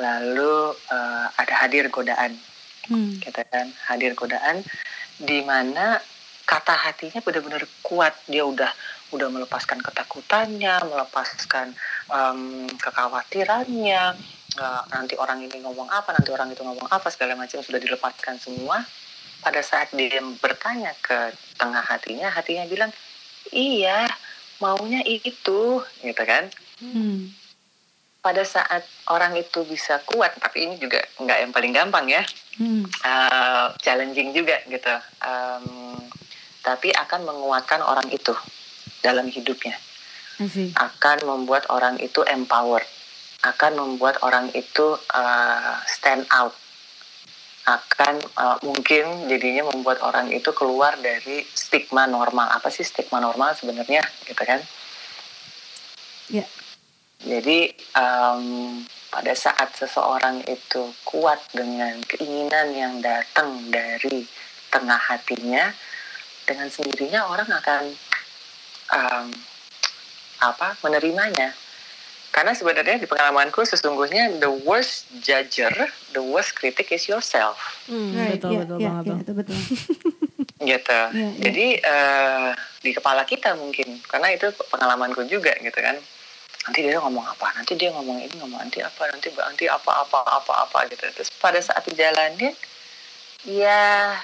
lalu 0.00 0.72
uh, 0.88 1.26
ada 1.36 1.52
hadir 1.60 1.92
godaan. 1.92 2.40
Hmm. 2.82 3.14
gitu 3.22 3.38
kan 3.46 3.70
hadir 3.86 4.10
godaan 4.18 4.58
di 5.14 5.38
mana 5.46 6.02
kata 6.42 6.74
hatinya 6.74 7.22
benar-benar 7.22 7.62
kuat. 7.86 8.10
Dia 8.26 8.42
udah 8.42 8.66
udah 9.14 9.28
melepaskan 9.30 9.78
ketakutannya 9.78 10.82
melepaskan 10.90 11.76
um, 12.10 12.66
kekhawatirannya. 12.80 14.18
Uh, 14.52 14.82
nanti 14.92 15.16
orang 15.16 15.40
ini 15.40 15.64
ngomong 15.64 15.88
apa 15.88 16.12
nanti 16.12 16.28
orang 16.28 16.52
itu 16.52 16.60
ngomong 16.60 16.84
apa 16.90 17.08
segala 17.08 17.38
macam 17.38 17.62
sudah 17.62 17.78
dilepaskan 17.78 18.36
semua. 18.42 18.82
Pada 19.42 19.62
saat 19.62 19.94
dia 19.94 20.18
bertanya 20.42 20.90
ke 20.98 21.34
tengah 21.54 21.82
hatinya 21.86 22.30
hatinya 22.34 22.66
bilang 22.66 22.90
iya 23.54 24.06
maunya 24.62 25.02
itu 25.02 25.82
gitu 25.82 26.22
kan? 26.22 26.46
Hmm. 26.82 27.30
pada 28.22 28.46
saat 28.46 28.86
orang 29.10 29.34
itu 29.34 29.66
bisa 29.66 29.98
kuat 30.06 30.30
tapi 30.38 30.62
ini 30.62 30.78
juga 30.78 31.02
nggak 31.18 31.38
yang 31.42 31.50
paling 31.50 31.74
gampang 31.74 32.06
ya. 32.06 32.22
Hmm. 32.54 32.86
uh, 33.02 33.74
challenging 33.82 34.30
juga 34.30 34.62
gitu. 34.70 34.94
Um, 35.18 35.98
tapi 36.62 36.94
akan 36.94 37.26
menguatkan 37.26 37.82
orang 37.82 38.06
itu 38.14 38.30
dalam 39.02 39.26
hidupnya. 39.26 39.74
Akan 40.78 41.18
membuat 41.26 41.66
orang 41.66 41.98
itu 41.98 42.22
empowered 42.22 42.86
akan 43.42 43.72
membuat 43.74 44.22
orang 44.22 44.54
itu 44.54 44.94
uh, 44.94 45.74
stand 45.90 46.22
out 46.30 46.54
akan 47.62 48.18
uh, 48.34 48.58
mungkin 48.66 49.30
jadinya 49.30 49.70
membuat 49.70 50.02
orang 50.02 50.34
itu 50.34 50.50
keluar 50.50 50.98
dari 50.98 51.46
stigma 51.54 52.10
normal. 52.10 52.50
Apa 52.50 52.74
sih 52.74 52.82
stigma 52.82 53.22
normal 53.22 53.54
sebenarnya, 53.54 54.02
gitu 54.26 54.42
kan? 54.42 54.58
Ya. 56.26 56.46
Jadi 57.22 57.70
um, 57.94 58.82
pada 59.14 59.30
saat 59.38 59.78
seseorang 59.78 60.42
itu 60.50 60.90
kuat 61.06 61.38
dengan 61.54 62.02
keinginan 62.02 62.74
yang 62.74 62.94
datang 62.98 63.70
dari 63.70 64.26
tengah 64.74 64.98
hatinya, 64.98 65.70
dengan 66.42 66.66
sendirinya 66.66 67.30
orang 67.30 67.46
akan 67.46 67.82
um, 68.90 69.26
apa 70.42 70.74
menerimanya 70.82 71.54
karena 72.32 72.56
sebenarnya 72.56 72.96
di 72.96 73.04
pengalamanku 73.04 73.60
sesungguhnya 73.60 74.40
the 74.40 74.48
worst 74.64 75.04
judger, 75.20 75.70
the 76.16 76.24
worst 76.24 76.56
critic 76.56 76.88
is 76.88 77.04
yourself. 77.04 77.60
Hmm, 77.84 78.16
right, 78.16 78.40
betul, 78.40 78.56
yeah, 78.56 78.60
betul 78.64 78.76
yeah, 78.80 78.88
banget. 78.88 79.04
Yeah, 79.04 79.16
betul, 79.20 79.34
betul. 79.36 79.56
gitu. 80.72 81.00
Yeah, 81.12 81.12
yeah. 81.12 81.32
Jadi 81.44 81.66
uh, 81.84 82.50
di 82.80 82.90
kepala 82.96 83.28
kita 83.28 83.52
mungkin, 83.60 84.00
karena 84.08 84.32
itu 84.32 84.48
pengalamanku 84.72 85.28
juga 85.28 85.52
gitu 85.60 85.76
kan. 85.76 86.00
Nanti 86.64 86.78
dia 86.88 86.96
ngomong 87.04 87.26
apa, 87.36 87.52
nanti 87.52 87.76
dia 87.76 87.92
ngomong 87.92 88.24
ini, 88.24 88.34
ngomong 88.40 88.64
nanti 88.64 88.80
apa, 88.80 89.12
nanti 89.12 89.28
nanti 89.36 89.64
apa 89.68 89.92
apa 89.92 90.24
apa 90.24 90.52
apa 90.64 90.78
gitu. 90.88 91.04
Terus 91.12 91.28
pada 91.36 91.60
saat 91.60 91.84
dijalanin, 91.84 92.56
ya 93.44 94.16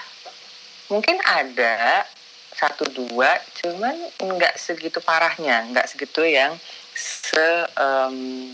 mungkin 0.89 1.21
ada 1.29 2.09
satu 2.57 2.89
dua, 2.89 3.37
cuman 3.61 3.93
nggak 4.17 4.57
segitu 4.57 4.97
parahnya, 4.97 5.61
nggak 5.69 5.85
segitu 5.93 6.25
yang 6.25 6.57
se 6.99 7.47
um, 7.79 8.51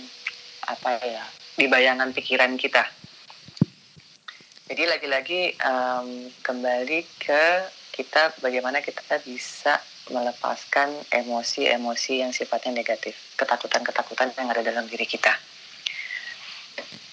apa 0.70 1.02
ya 1.02 1.26
di 1.58 1.66
bayangan 1.66 2.14
pikiran 2.14 2.54
kita. 2.62 2.86
Jadi 4.66 4.84
lagi-lagi 4.90 5.42
um, 5.62 6.30
kembali 6.42 7.06
ke 7.22 7.44
kita 7.94 8.34
bagaimana 8.42 8.82
kita 8.82 9.22
bisa 9.22 9.78
melepaskan 10.10 10.94
emosi-emosi 11.10 12.22
yang 12.22 12.34
sifatnya 12.34 12.82
negatif, 12.82 13.18
ketakutan-ketakutan 13.38 14.34
yang 14.38 14.50
ada 14.54 14.62
dalam 14.62 14.86
diri 14.86 15.06
kita. 15.06 15.34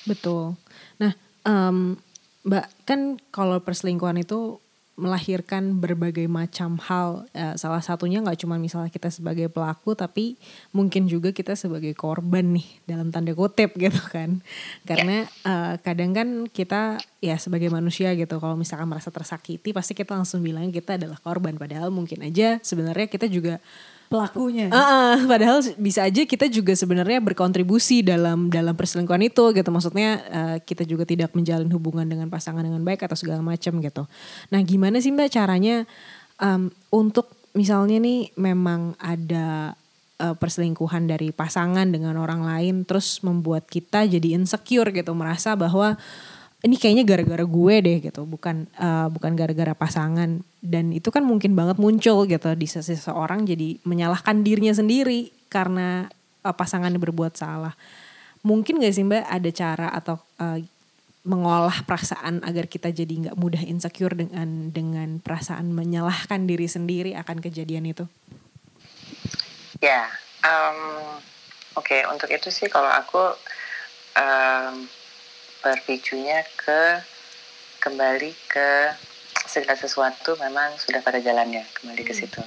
Betul. 0.04 0.58
Nah, 1.00 1.12
um, 1.46 1.96
Mbak 2.42 2.66
kan 2.82 3.00
kalau 3.30 3.62
perselingkuhan 3.62 4.18
itu 4.18 4.58
melahirkan 4.92 5.81
berbagai 5.81 6.28
macam 6.28 6.76
hal. 6.76 7.24
Uh, 7.33 7.57
salah 7.57 7.81
satunya 7.81 8.20
nggak 8.20 8.44
cuma 8.44 8.61
misalnya 8.61 8.92
kita 8.92 9.09
sebagai 9.09 9.48
pelaku, 9.48 9.96
tapi 9.96 10.37
mungkin 10.70 11.09
juga 11.09 11.33
kita 11.33 11.57
sebagai 11.57 11.96
korban 11.96 12.52
nih 12.55 12.68
dalam 12.85 13.09
tanda 13.09 13.33
kutip 13.33 13.72
gitu 13.83 14.02
kan. 14.12 14.44
Karena 14.85 15.24
uh, 15.48 15.81
kadang 15.81 16.12
kan 16.12 16.28
kita 16.48 17.00
ya 17.24 17.40
sebagai 17.40 17.72
manusia 17.72 18.12
gitu, 18.12 18.37
kalau 18.37 18.55
misalkan 18.55 18.87
merasa 18.87 19.09
tersakiti, 19.09 19.72
pasti 19.72 19.96
kita 19.96 20.12
langsung 20.12 20.44
bilang 20.44 20.68
kita 20.68 21.00
adalah 21.00 21.16
korban. 21.18 21.57
Padahal 21.57 21.88
mungkin 21.88 22.20
aja 22.20 22.61
sebenarnya 22.61 23.09
kita 23.09 23.26
juga 23.33 23.59
pelakunya. 24.12 24.68
Uh, 24.68 24.77
uh, 24.77 25.14
padahal 25.25 25.64
bisa 25.81 26.05
aja 26.05 26.22
kita 26.29 26.53
juga 26.53 26.77
sebenarnya 26.77 27.25
berkontribusi 27.25 28.05
dalam 28.05 28.53
dalam 28.53 28.77
perselingkuhan 28.77 29.25
itu 29.25 29.57
gitu. 29.57 29.68
Maksudnya 29.72 30.11
uh, 30.29 30.57
kita 30.61 30.85
juga 30.85 31.09
tidak 31.09 31.33
menjalin 31.33 31.72
hubungan 31.72 32.05
dengan 32.05 32.29
pasangan 32.29 32.61
dengan 32.61 32.85
baik 32.85 33.09
atau 33.09 33.16
segala 33.16 33.40
macam 33.40 33.81
gitu. 33.81 34.05
Nah, 34.53 34.61
gimana 34.61 35.01
sih 35.01 35.09
Mbak 35.09 35.33
caranya 35.33 35.88
um, 36.37 36.68
untuk 36.92 37.33
misalnya 37.57 37.96
nih 38.05 38.29
memang 38.37 38.92
ada 39.01 39.72
uh, 40.20 40.37
perselingkuhan 40.37 41.09
dari 41.09 41.33
pasangan 41.33 41.88
dengan 41.88 42.20
orang 42.20 42.44
lain 42.44 42.85
terus 42.85 43.25
membuat 43.25 43.64
kita 43.66 44.05
jadi 44.05 44.37
insecure 44.37 44.92
gitu, 44.92 45.16
merasa 45.16 45.57
bahwa 45.57 45.96
ini 46.62 46.79
kayaknya 46.79 47.03
gara-gara 47.03 47.42
gue 47.42 47.75
deh 47.83 47.98
gitu 47.98 48.22
bukan 48.22 48.70
uh, 48.79 49.11
bukan 49.11 49.35
gara-gara 49.35 49.75
pasangan. 49.75 50.46
Dan 50.62 50.94
itu 50.94 51.11
kan 51.11 51.27
mungkin 51.27 51.59
banget 51.59 51.83
muncul 51.83 52.22
gitu 52.25 52.55
di 52.55 52.66
seseorang 52.70 53.42
jadi 53.42 53.83
menyalahkan 53.83 54.46
dirinya 54.46 54.70
sendiri 54.70 55.35
karena 55.51 56.07
uh, 56.46 56.55
pasangannya 56.55 57.03
berbuat 57.03 57.35
salah. 57.35 57.75
Mungkin 58.46 58.79
gak 58.79 58.94
sih 58.94 59.03
mbak 59.03 59.27
ada 59.27 59.51
cara 59.51 59.88
atau 59.90 60.22
uh, 60.38 60.59
mengolah 61.22 61.87
perasaan 61.87 62.42
agar 62.42 62.66
kita 62.66 62.90
jadi 62.90 63.31
nggak 63.31 63.38
mudah 63.38 63.62
insecure 63.62 64.11
dengan 64.11 64.75
dengan 64.75 65.22
perasaan 65.22 65.70
menyalahkan 65.70 66.51
diri 66.51 66.66
sendiri 66.66 67.14
akan 67.14 67.38
kejadian 67.38 67.87
itu? 67.87 68.11
Ya 69.79 70.11
um, 70.42 71.18
oke 71.79 71.87
okay, 71.87 72.03
untuk 72.11 72.27
itu 72.31 72.51
sih 72.51 72.66
kalau 72.66 72.90
aku 72.90 73.22
um, 74.18 74.75
berpicunya 75.62 76.42
ke 76.59 77.01
kembali 77.79 78.35
ke 78.51 78.92
segala 79.46 79.79
sesuatu 79.79 80.35
memang 80.38 80.75
sudah 80.79 81.03
pada 81.03 81.22
jalannya 81.22 81.62
kembali 81.79 82.03
ke 82.03 82.14
situ. 82.14 82.42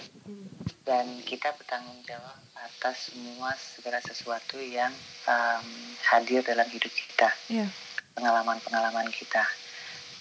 Dan 0.85 1.23
kita 1.25 1.55
bertanggung 1.57 1.97
jawab 2.05 2.37
atas 2.59 3.09
semua 3.09 3.55
segala 3.57 3.97
sesuatu 4.03 4.61
yang 4.61 4.91
um, 5.25 5.67
hadir 6.13 6.45
dalam 6.45 6.65
hidup 6.69 6.91
kita 6.93 7.29
yeah. 7.49 7.69
pengalaman-pengalaman 8.13 9.09
kita. 9.09 9.43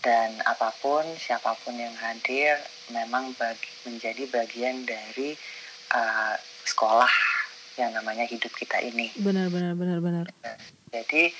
Dan 0.05 0.37
apa 0.45 0.73
pun 0.85 1.05
siapa 1.17 1.57
pun 1.65 1.77
yang 1.77 1.93
hadir 1.97 2.61
memang 2.93 3.33
bagi, 3.41 3.69
menjadi 3.89 4.29
bagian 4.29 4.85
dari 4.85 5.33
uh, 5.97 6.37
sekolah 6.69 7.13
yang 7.81 7.97
namanya 7.97 8.29
hidup 8.29 8.53
kita 8.53 8.81
ini. 8.85 9.09
Benar 9.17 9.49
benar 9.49 9.73
benar 9.75 9.99
benar. 10.05 10.25
Jadi 10.93 11.33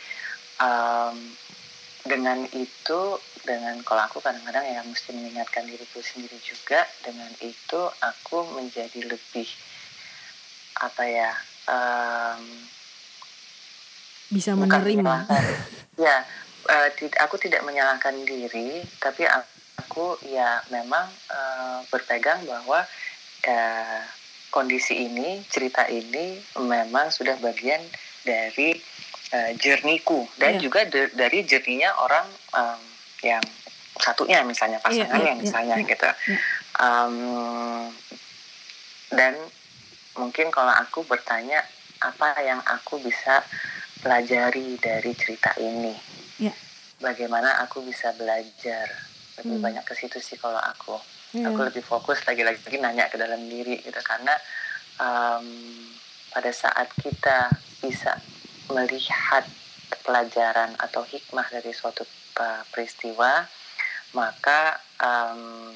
um, 0.61 1.17
dengan 2.05 2.45
itu 2.53 3.01
dengan 3.45 3.81
kalau 3.85 4.05
aku 4.05 4.21
kadang-kadang 4.21 4.65
ya 4.65 4.81
mesti 4.85 5.13
mengingatkan 5.17 5.65
diriku 5.65 6.05
sendiri 6.05 6.37
juga 6.45 6.85
dengan 7.05 7.29
itu 7.41 7.81
aku 8.01 8.45
menjadi 8.57 9.09
lebih 9.09 9.49
apa 10.85 11.03
ya 11.09 11.33
um, 11.69 12.43
bisa 14.33 14.53
menerima. 14.57 15.29
ya 16.05 16.25
uh, 16.69 16.89
aku 17.25 17.37
tidak 17.41 17.65
menyalahkan 17.65 18.17
diri 18.25 18.85
tapi 19.01 19.25
aku 19.81 20.17
ya 20.29 20.61
memang 20.69 21.09
uh, 21.33 21.81
berpegang 21.89 22.45
bahwa 22.45 22.85
uh, 23.49 24.01
kondisi 24.55 25.11
ini, 25.11 25.43
cerita 25.51 25.91
ini 25.91 26.39
memang 26.63 27.11
sudah 27.11 27.35
bagian 27.43 27.83
dari 28.23 28.79
uh, 29.35 29.51
journeyku 29.59 30.31
dan 30.39 30.57
yeah. 30.57 30.63
juga 30.63 30.87
de 30.87 31.11
dari 31.19 31.43
journeynya 31.43 31.91
orang 31.99 32.27
um, 32.55 32.81
yang 33.27 33.43
satunya 33.99 34.43
misalnya 34.47 34.79
iya, 34.79 34.87
pasangan 34.87 35.11
yeah, 35.11 35.19
yeah, 35.19 35.27
yang 35.27 35.39
misalnya 35.43 35.77
yeah, 35.79 35.91
gitu. 35.91 36.09
Yeah. 36.31 36.41
Um, 36.79 37.17
dan 39.15 39.35
mungkin 40.19 40.51
kalau 40.51 40.71
aku 40.75 41.03
bertanya 41.07 41.63
apa 42.03 42.39
yang 42.43 42.63
aku 42.63 42.99
bisa 43.03 43.43
pelajari 44.03 44.77
dari 44.83 45.15
cerita 45.15 45.55
ini, 45.59 45.95
yeah. 46.43 46.55
bagaimana 46.99 47.63
aku 47.63 47.83
bisa 47.87 48.13
belajar 48.19 48.87
lebih 49.43 49.59
hmm. 49.59 49.67
banyak 49.67 49.85
ke 49.87 49.95
situ 49.99 50.19
sih 50.23 50.39
kalau 50.39 50.59
aku 50.59 50.95
yeah. 51.35 51.51
aku 51.51 51.67
lebih 51.67 51.83
fokus 51.83 52.23
lagi-lagi 52.23 52.79
nanya 52.79 53.11
ke 53.11 53.19
dalam 53.19 53.43
diri 53.51 53.83
gitu 53.83 53.99
karena 54.03 54.35
um, 55.03 55.47
pada 56.31 56.51
saat 56.51 56.91
kita 56.99 57.51
bisa 57.83 58.19
melihat 58.73 59.45
pelajaran 60.05 60.77
atau 60.81 61.05
hikmah 61.05 61.49
dari 61.53 61.73
suatu 61.73 62.05
uh, 62.41 62.63
peristiwa 62.73 63.45
maka 64.15 64.79
um, 65.03 65.75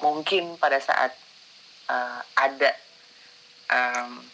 mungkin 0.00 0.56
pada 0.56 0.80
saat 0.80 1.12
uh, 1.88 2.20
ada 2.36 2.72
um, 3.70 4.24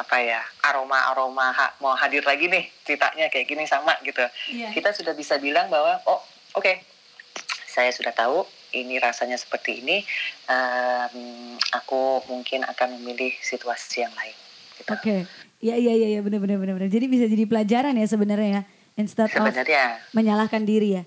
apa 0.00 0.16
ya 0.22 0.40
aroma 0.64 1.12
aroma 1.12 1.52
ha, 1.52 1.76
mau 1.82 1.92
hadir 1.92 2.24
lagi 2.24 2.48
nih 2.48 2.64
ceritanya 2.86 3.28
kayak 3.28 3.46
gini 3.50 3.68
sama 3.68 3.92
gitu 4.00 4.22
yeah. 4.54 4.72
kita 4.72 4.94
sudah 4.96 5.12
bisa 5.12 5.36
bilang 5.36 5.68
bahwa 5.68 6.00
oh 6.08 6.22
oke 6.56 6.64
okay, 6.64 6.80
saya 7.68 7.92
sudah 7.92 8.14
tahu 8.14 8.46
ini 8.70 9.02
rasanya 9.02 9.36
seperti 9.36 9.82
ini 9.82 10.00
um, 10.48 11.58
aku 11.74 12.22
mungkin 12.30 12.62
akan 12.64 13.02
memilih 13.02 13.34
situasi 13.42 14.06
yang 14.06 14.14
lain 14.14 14.36
gitu. 14.78 14.90
oke 14.94 15.02
okay. 15.02 15.20
Ya 15.60 15.76
ya 15.76 15.92
ya 15.92 16.08
ya 16.18 16.20
benar 16.24 16.40
benar 16.40 16.58
benar 16.58 16.88
jadi 16.88 17.06
bisa 17.06 17.24
jadi 17.28 17.44
pelajaran 17.44 17.94
ya 17.96 18.06
sebenarnya 18.08 18.48
ya 18.50 18.62
instead 18.96 19.28
sebenarnya, 19.28 20.00
of 20.00 20.16
menyalahkan 20.16 20.64
diri 20.64 21.00
ya 21.00 21.02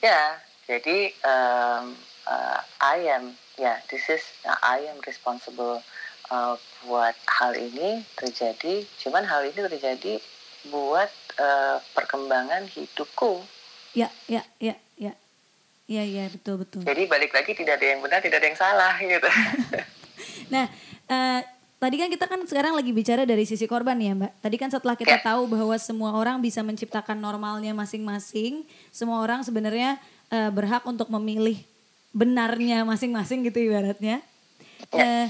ya 0.00 0.22
jadi 0.68 1.10
um, 1.24 1.96
uh, 2.28 2.60
I 2.80 3.04
am 3.10 3.34
ya 3.56 3.74
yeah, 3.74 3.76
this 3.88 4.08
is 4.08 4.22
uh, 4.44 4.56
I 4.60 4.84
am 4.88 5.00
responsible 5.04 5.80
uh, 6.28 6.54
buat 6.84 7.16
hal 7.26 7.56
ini 7.56 8.04
terjadi 8.16 8.84
cuman 9.00 9.24
hal 9.24 9.48
ini 9.48 9.60
terjadi 9.66 10.20
buat 10.68 11.10
uh, 11.40 11.80
perkembangan 11.96 12.68
hidupku 12.68 13.40
Ya, 13.90 14.06
ya, 14.30 14.46
ya, 14.62 14.78
ya. 14.94 15.12
Iya, 15.90 16.02
iya, 16.06 16.24
betul, 16.30 16.62
betul. 16.62 16.86
Jadi 16.86 17.10
balik 17.10 17.34
lagi 17.34 17.50
tidak 17.58 17.82
ada 17.82 17.86
yang 17.90 17.98
benar, 17.98 18.22
tidak 18.22 18.38
ada 18.38 18.46
yang 18.46 18.60
salah 18.60 18.94
gitu. 19.02 19.26
nah, 20.54 20.70
uh, 21.10 21.40
tadi 21.80 21.96
kan 21.96 22.08
kita 22.12 22.28
kan 22.28 22.40
sekarang 22.44 22.76
lagi 22.76 22.92
bicara 22.92 23.24
dari 23.24 23.48
sisi 23.48 23.64
korban 23.64 23.96
ya 23.96 24.12
Mbak. 24.12 24.32
Tadi 24.44 24.56
kan 24.60 24.68
setelah 24.68 24.94
kita 24.94 25.16
ya. 25.16 25.24
tahu 25.24 25.48
bahwa 25.48 25.74
semua 25.80 26.12
orang 26.12 26.38
bisa 26.38 26.60
menciptakan 26.60 27.16
normalnya 27.16 27.72
masing-masing, 27.72 28.68
semua 28.92 29.24
orang 29.24 29.40
sebenarnya 29.40 29.96
uh, 30.28 30.52
berhak 30.52 30.84
untuk 30.84 31.08
memilih 31.08 31.56
benarnya 32.12 32.84
masing-masing 32.84 33.48
gitu 33.48 33.72
ibaratnya. 33.72 34.20
Ya. 34.92 35.00
Uh, 35.00 35.26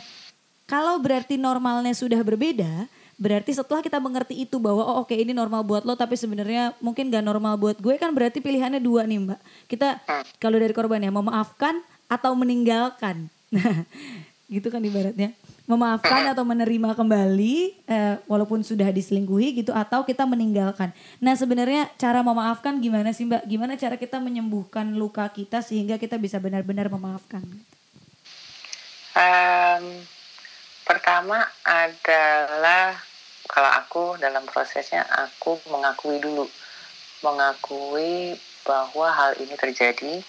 kalau 0.66 0.98
berarti 0.98 1.38
normalnya 1.38 1.94
sudah 1.94 2.18
berbeda, 2.20 2.90
Berarti 3.20 3.52
setelah 3.52 3.84
kita 3.84 4.00
mengerti 4.00 4.32
itu 4.32 4.56
bahwa 4.56 4.80
oh 4.80 5.04
oke 5.04 5.12
okay, 5.12 5.20
ini 5.20 5.36
normal 5.36 5.60
buat 5.60 5.84
lo 5.84 5.92
tapi 5.92 6.16
sebenarnya 6.16 6.72
mungkin 6.80 7.12
gak 7.12 7.20
normal 7.20 7.60
buat 7.60 7.76
gue 7.76 8.00
kan 8.00 8.16
berarti 8.16 8.40
pilihannya 8.40 8.80
dua 8.80 9.04
nih 9.04 9.20
mbak. 9.20 9.40
Kita 9.68 10.00
kalau 10.40 10.56
dari 10.56 10.72
korban 10.72 11.04
ya 11.04 11.12
memaafkan 11.12 11.84
atau 12.08 12.32
meninggalkan. 12.32 13.28
Nah 13.52 13.84
gitu 14.56 14.72
kan 14.72 14.80
ibaratnya. 14.80 15.36
Memaafkan 15.70 16.26
atau 16.35 16.42
menerima 16.42 16.98
kembali 16.98 17.87
eh, 17.87 18.18
walaupun 18.26 18.66
sudah 18.66 18.90
diselingkuhi 18.90 19.62
gitu 19.62 19.70
atau 19.70 20.02
kita 20.02 20.26
meninggalkan. 20.26 20.90
Nah 21.22 21.38
sebenarnya 21.38 21.87
cara 21.94 22.26
memaafkan 22.26 22.83
gimana 22.83 23.14
sih 23.14 23.30
mbak? 23.30 23.46
Gimana 23.46 23.78
cara 23.78 23.94
kita 23.94 24.18
menyembuhkan 24.18 24.98
luka 24.98 25.30
kita 25.30 25.62
sehingga 25.62 25.94
kita 25.94 26.18
bisa 26.18 26.42
benar-benar 26.42 26.90
memaafkan? 26.90 27.46
Um, 29.14 30.02
pertama 30.83 31.46
adalah 31.62 32.98
kalau 33.46 33.70
aku 33.70 34.02
dalam 34.18 34.42
prosesnya 34.50 35.06
aku 35.06 35.54
mengakui 35.70 36.18
dulu 36.18 36.50
mengakui 37.22 38.35
bahwa 38.66 39.06
hal 39.11 39.38
ini 39.38 39.54
terjadi 39.54 40.22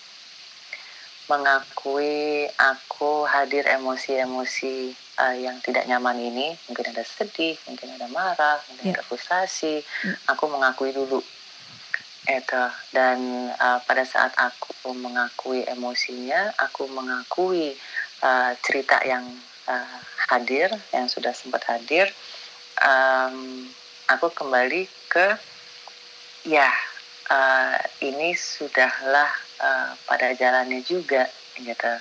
mengakui 1.29 2.45
aku 2.59 3.23
hadir 3.23 3.63
emosi-emosi 3.63 5.00
uh, 5.21 5.35
yang 5.37 5.61
tidak 5.61 5.85
nyaman 5.85 6.17
ini 6.17 6.57
mungkin 6.65 6.89
ada 6.89 7.05
sedih 7.05 7.53
mungkin 7.69 7.93
ada 7.93 8.09
marah 8.09 8.57
mungkin 8.73 8.91
yeah. 8.91 8.95
ada 8.97 9.03
frustasi 9.05 9.85
yeah. 9.85 10.17
aku 10.33 10.49
mengakui 10.49 10.89
dulu 10.89 11.21
itu 12.21 12.63
dan 12.93 13.49
uh, 13.57 13.81
pada 13.85 14.05
saat 14.05 14.33
aku 14.37 14.93
mengakui 14.93 15.65
emosinya 15.65 16.53
aku 16.57 16.85
mengakui 16.89 17.73
uh, 18.21 18.53
cerita 18.61 19.01
yang 19.01 19.25
uh, 19.65 19.99
hadir 20.29 20.69
yang 20.93 21.09
sudah 21.09 21.33
sempat 21.33 21.65
hadir 21.65 22.09
um, 22.81 23.65
aku 24.05 24.29
kembali 24.37 24.85
ke 25.09 25.33
ya 26.45 26.69
uh, 27.33 27.77
ini 28.05 28.37
sudahlah 28.37 29.29
uh, 29.61 29.89
pada 30.05 30.33
jalannya 30.37 30.85
juga 30.85 31.25
gitu 31.57 31.93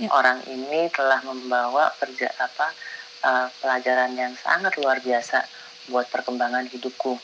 ya. 0.00 0.08
orang 0.12 0.40
ini 0.48 0.88
telah 0.92 1.20
membawa 1.24 1.92
kerja 2.00 2.28
apa 2.36 2.68
uh, 3.24 3.46
pelajaran 3.60 4.12
yang 4.16 4.32
sangat 4.36 4.76
luar 4.80 5.00
biasa 5.00 5.44
buat 5.88 6.10
perkembangan 6.10 6.66
hidupku 6.68 7.18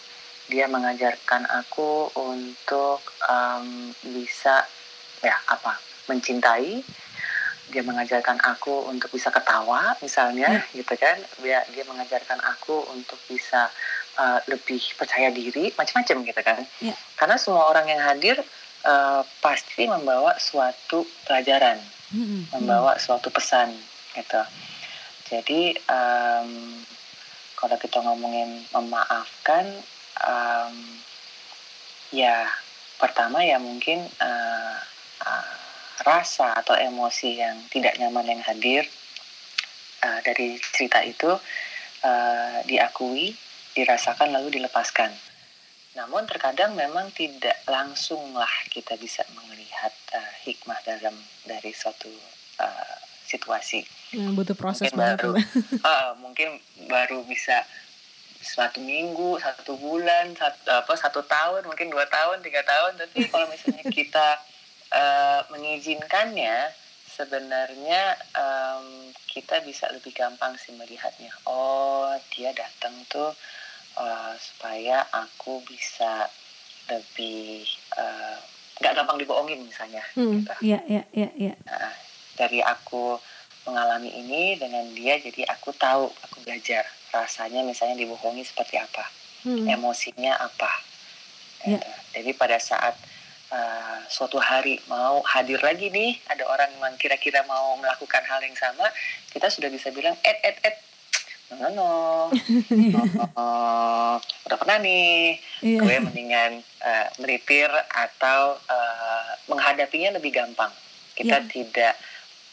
dia 0.51 0.67
mengajarkan 0.67 1.47
aku 1.49 2.11
untuk 2.19 3.01
um, 3.31 3.95
bisa 4.03 4.67
ya 5.23 5.37
apa 5.47 5.79
mencintai 6.11 6.83
dia 7.73 7.83
mengajarkan 7.87 8.37
aku 8.45 8.91
untuk 8.91 9.09
bisa 9.09 9.33
ketawa 9.33 9.97
misalnya 10.05 10.61
hmm. 10.61 10.77
gitu 10.77 10.93
kan 10.99 11.17
dia 11.41 11.65
dia 11.73 11.85
mengajarkan 11.89 12.37
aku 12.43 12.85
untuk 12.93 13.17
bisa 13.31 13.71
uh, 14.21 14.43
lebih 14.51 14.83
percaya 14.99 15.33
diri 15.33 15.73
macam-macam 15.79 16.17
gitu 16.27 16.41
kan 16.45 16.61
yeah. 16.85 16.97
karena 17.17 17.41
semua 17.41 17.71
orang 17.73 17.89
yang 17.89 18.03
hadir 18.03 18.37
uh, 18.85 19.25
pasti 19.41 19.89
membawa 19.89 20.37
suatu 20.37 21.07
pelajaran 21.25 21.81
membawa 22.53 22.97
suatu 23.01 23.33
pesan 23.33 23.73
gitu 24.13 24.43
jadi 25.33 25.77
um, 25.89 26.81
kalau 27.57 27.77
kita 27.81 28.05
ngomongin 28.05 28.69
memaafkan 28.75 29.65
um, 30.21 30.77
ya 32.13 32.45
pertama 33.01 33.41
ya 33.41 33.57
mungkin 33.57 34.05
uh, 34.21 34.77
uh, 35.25 35.57
rasa 36.03 36.53
atau 36.59 36.75
emosi 36.75 37.41
yang 37.41 37.57
tidak 37.71 37.97
nyaman 37.97 38.27
yang 38.27 38.43
hadir 38.43 38.85
uh, 40.03 40.21
dari 40.27 40.59
cerita 40.59 41.01
itu 41.07 41.31
uh, 42.03 42.59
diakui, 42.67 43.35
dirasakan 43.73 44.35
lalu 44.35 44.61
dilepaskan. 44.61 45.11
Namun 45.93 46.25
terkadang 46.25 46.73
memang 46.73 47.13
tidak 47.13 47.61
langsunglah 47.69 48.51
kita 48.73 48.97
bisa 48.97 49.25
melihat 49.37 49.93
uh, 50.17 50.33
hikmah 50.45 50.81
dalam 50.89 51.13
dari 51.45 51.73
suatu 51.77 52.09
uh, 52.61 52.97
situasi. 53.29 53.85
Hmm, 54.17 54.37
butuh 54.37 54.57
proses 54.57 54.89
mungkin 54.93 54.99
baru, 54.99 55.33
uh, 55.85 56.11
mungkin 56.25 56.61
baru 56.89 57.25
bisa 57.29 57.65
satu 58.43 58.83
minggu, 58.83 59.39
satu 59.39 59.79
bulan, 59.79 60.35
satu, 60.35 60.67
apa 60.69 60.93
satu 60.99 61.23
tahun, 61.23 61.65
mungkin 61.69 61.93
dua 61.93 62.09
tahun, 62.09 62.41
tiga 62.41 62.65
tahun. 62.65 62.99
Tapi 62.99 63.25
kalau 63.33 63.47
misalnya 63.53 63.85
kita 63.89 64.29
uh, 64.93 65.41
mengizinkannya 65.53 66.73
sebenarnya 67.13 68.17
um, 68.33 69.13
kita 69.29 69.61
bisa 69.65 69.85
lebih 69.93 70.17
gampang 70.17 70.57
sih 70.57 70.73
melihatnya 70.73 71.29
oh 71.45 72.09
dia 72.33 72.57
datang 72.57 72.93
tuh 73.13 73.37
uh, 73.99 74.35
supaya 74.39 75.05
aku 75.13 75.61
bisa 75.67 76.29
lebih 76.91 77.67
uh, 77.97 78.39
nggak 78.83 78.95
gampang 78.99 79.19
dibohongin 79.21 79.63
misalnya 79.63 80.03
hmm, 80.19 80.43
gitu. 80.43 80.53
Iya 80.65 80.79
iya 80.89 81.03
iya. 81.15 81.29
Ya. 81.39 81.55
Nah, 81.67 81.95
dari 82.35 82.59
aku 82.65 83.21
mengalami 83.63 84.11
ini 84.11 84.59
dengan 84.59 84.83
dia 84.91 85.23
jadi 85.23 85.47
aku 85.47 85.71
tahu 85.79 86.11
aku 86.11 86.43
belajar 86.43 86.83
rasanya 87.15 87.63
misalnya 87.63 87.95
dibohongi 87.95 88.43
seperti 88.43 88.81
apa 88.81 89.05
hmm. 89.47 89.71
emosinya 89.71 90.35
apa. 90.41 90.73
Ya. 91.63 91.79
Jadi 92.11 92.35
pada 92.35 92.59
saat 92.59 92.99
uh, 93.55 94.01
suatu 94.11 94.41
hari 94.43 94.83
mau 94.91 95.23
hadir 95.23 95.63
lagi 95.63 95.93
nih 95.93 96.19
ada 96.27 96.43
orang 96.49 96.75
yang 96.81 96.97
kira-kira 96.99 97.45
mau 97.47 97.79
melakukan 97.79 98.25
hal 98.27 98.43
yang 98.43 98.57
sama 98.59 98.89
kita 99.31 99.47
sudah 99.47 99.71
bisa 99.71 99.95
bilang 99.95 100.17
et 100.27 100.39
et 100.43 100.59
et 100.67 100.77
no 101.61 101.69
no 101.73 101.91
no 102.71 103.03
oh, 103.37 104.15
udah 104.49 104.59
pernah 104.59 104.79
nih 104.81 105.37
yeah. 105.61 105.81
gue 105.81 105.97
mendingan 106.01 106.65
uh, 106.81 107.07
melipir 107.21 107.69
atau 107.93 108.57
uh, 108.57 109.31
menghadapinya 109.49 110.17
lebih 110.17 110.33
gampang 110.33 110.73
kita 111.13 111.45
yeah. 111.45 111.49
tidak 111.51 111.95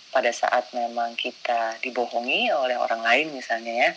pada 0.09 0.33
saat 0.33 0.65
memang 0.73 1.13
kita 1.13 1.77
dibohongi 1.85 2.49
oleh 2.49 2.75
orang 2.75 3.05
lain 3.05 3.27
misalnya 3.31 3.73
ya 3.87 3.91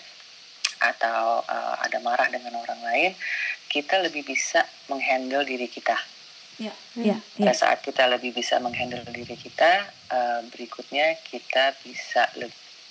atau 0.82 1.40
uh, 1.46 1.74
ada 1.78 2.02
marah 2.02 2.28
dengan 2.28 2.58
orang 2.58 2.80
lain 2.82 3.10
kita 3.70 4.02
lebih 4.02 4.26
bisa 4.26 4.66
menghandle 4.90 5.46
diri 5.46 5.70
kita 5.70 5.96
ya, 6.60 6.74
ya, 6.98 7.16
pada 7.38 7.54
ya. 7.54 7.56
saat 7.56 7.78
kita 7.80 8.04
lebih 8.10 8.34
bisa 8.34 8.58
menghandle 8.60 9.00
diri 9.08 9.38
kita 9.38 9.88
uh, 10.12 10.40
berikutnya 10.52 11.16
kita 11.24 11.72
bisa 11.80 12.28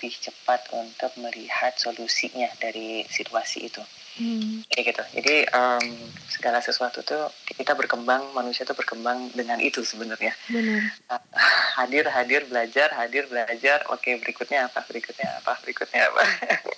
lebih 0.02 0.18
cepat 0.18 0.66
untuk 0.74 1.14
melihat 1.22 1.78
solusinya 1.78 2.50
dari 2.58 3.06
situasi 3.06 3.70
itu 3.70 3.86
Hmm. 4.20 4.60
Jadi 4.68 4.92
gitu. 4.92 5.04
Jadi 5.16 5.36
um, 5.56 5.86
segala 6.28 6.60
sesuatu 6.60 7.00
tuh 7.00 7.32
kita 7.56 7.72
berkembang, 7.80 8.36
manusia 8.36 8.68
tuh 8.68 8.76
berkembang 8.76 9.32
dengan 9.32 9.56
itu 9.64 9.88
sebenarnya. 9.88 10.36
Benar. 10.52 11.00
hadir, 11.80 12.12
hadir, 12.12 12.44
belajar, 12.44 12.92
hadir, 12.92 13.32
belajar. 13.32 13.88
Oke, 13.88 14.20
berikutnya 14.20 14.68
apa? 14.68 14.84
Berikutnya 14.84 15.40
apa? 15.40 15.56
Berikutnya 15.64 16.12
apa? 16.12 16.28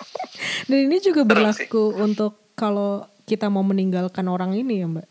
Dan 0.70 0.86
ini 0.86 1.02
juga 1.02 1.26
berlaku 1.26 1.98
untuk 1.98 2.54
kalau 2.54 3.02
kita 3.26 3.50
mau 3.50 3.66
meninggalkan 3.66 4.30
orang 4.30 4.54
ini 4.54 4.86
ya, 4.86 4.86
Mbak. 4.86 5.08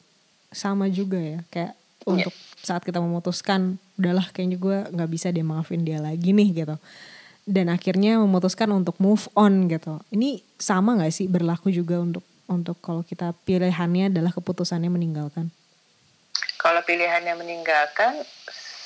Sama 0.55 0.87
juga 0.87 1.19
ya, 1.19 1.43
kayak 1.51 1.75
yeah. 1.75 2.07
untuk 2.07 2.33
saat 2.63 2.87
kita 2.87 3.03
memutuskan, 3.03 3.83
udahlah 3.99 4.31
kayaknya 4.31 4.55
gue 4.63 4.77
nggak 4.95 5.11
bisa 5.11 5.27
dia 5.35 5.43
maafin 5.43 5.83
dia 5.83 5.99
lagi 5.99 6.31
nih 6.31 6.63
gitu 6.63 6.79
dan 7.43 7.67
akhirnya 7.67 8.19
memutuskan 8.19 8.71
untuk 8.71 8.95
move 9.03 9.27
on 9.35 9.67
gitu. 9.67 9.99
Ini 10.11 10.39
sama 10.55 10.95
nggak 10.95 11.13
sih 11.13 11.27
berlaku 11.27 11.71
juga 11.71 11.99
untuk 11.99 12.23
untuk 12.47 12.79
kalau 12.83 13.03
kita 13.03 13.31
pilihannya 13.47 14.11
adalah 14.11 14.31
keputusannya 14.35 14.91
meninggalkan? 14.91 15.51
Kalau 16.59 16.79
pilihannya 16.83 17.35
meninggalkan, 17.35 18.23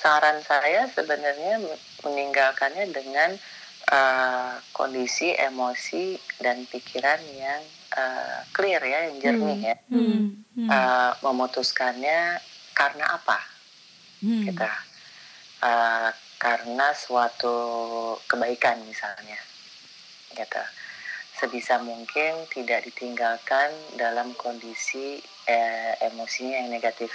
saran 0.01 0.41
saya 0.41 0.89
sebenarnya 0.89 1.61
meninggalkannya 2.01 2.89
dengan 2.89 3.37
uh, 3.93 4.57
kondisi 4.73 5.33
emosi 5.37 6.17
dan 6.41 6.65
pikiran 6.65 7.21
yang 7.37 7.61
uh, 7.93 8.41
clear 8.53 8.81
ya, 8.81 8.99
yang 9.09 9.17
jernih 9.21 9.57
hmm. 9.61 9.69
ya. 9.69 9.77
Hmm. 9.93 10.25
Hmm. 10.57 10.69
Uh, 10.69 11.11
memutuskannya 11.21 12.41
karena 12.73 13.05
apa? 13.13 13.37
Hmm. 14.25 14.41
Kita 14.49 14.69
uh, 15.61 16.09
karena 16.37 16.93
suatu 16.93 17.55
kebaikan 18.29 18.77
misalnya 18.85 19.37
gitu 20.37 20.61
sebisa 21.37 21.77
mungkin 21.81 22.49
tidak 22.49 22.85
ditinggalkan 22.89 23.69
dalam 23.93 24.33
kondisi 24.37 25.21
eh, 25.45 25.93
emosinya 26.01 26.65
yang 26.65 26.69
negatif 26.73 27.13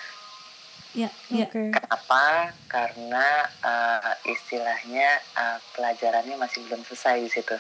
ya, 0.95 1.11
ya. 1.33 1.47
Okay. 1.49 1.75
kenapa 1.75 2.55
karena 2.69 3.27
uh, 3.65 4.15
istilahnya 4.29 5.19
uh, 5.35 5.59
pelajarannya 5.75 6.37
masih 6.39 6.63
belum 6.69 6.85
selesai 6.87 7.19
di 7.23 7.31
situ 7.31 7.59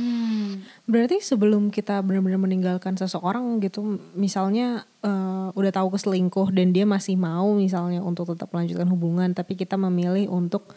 Hmm. 0.00 0.64
Berarti 0.88 1.20
sebelum 1.20 1.68
kita 1.68 2.00
benar-benar 2.00 2.40
meninggalkan 2.40 2.96
seseorang 2.96 3.60
gitu, 3.60 4.00
misalnya 4.16 4.88
uh, 5.04 5.52
udah 5.52 5.72
tahu 5.74 5.92
keselingkuh 5.92 6.56
dan 6.56 6.72
dia 6.72 6.88
masih 6.88 7.20
mau 7.20 7.52
misalnya 7.52 8.00
untuk 8.00 8.32
tetap 8.32 8.48
melanjutkan 8.48 8.88
hubungan, 8.88 9.36
tapi 9.36 9.60
kita 9.60 9.76
memilih 9.76 10.32
untuk 10.32 10.72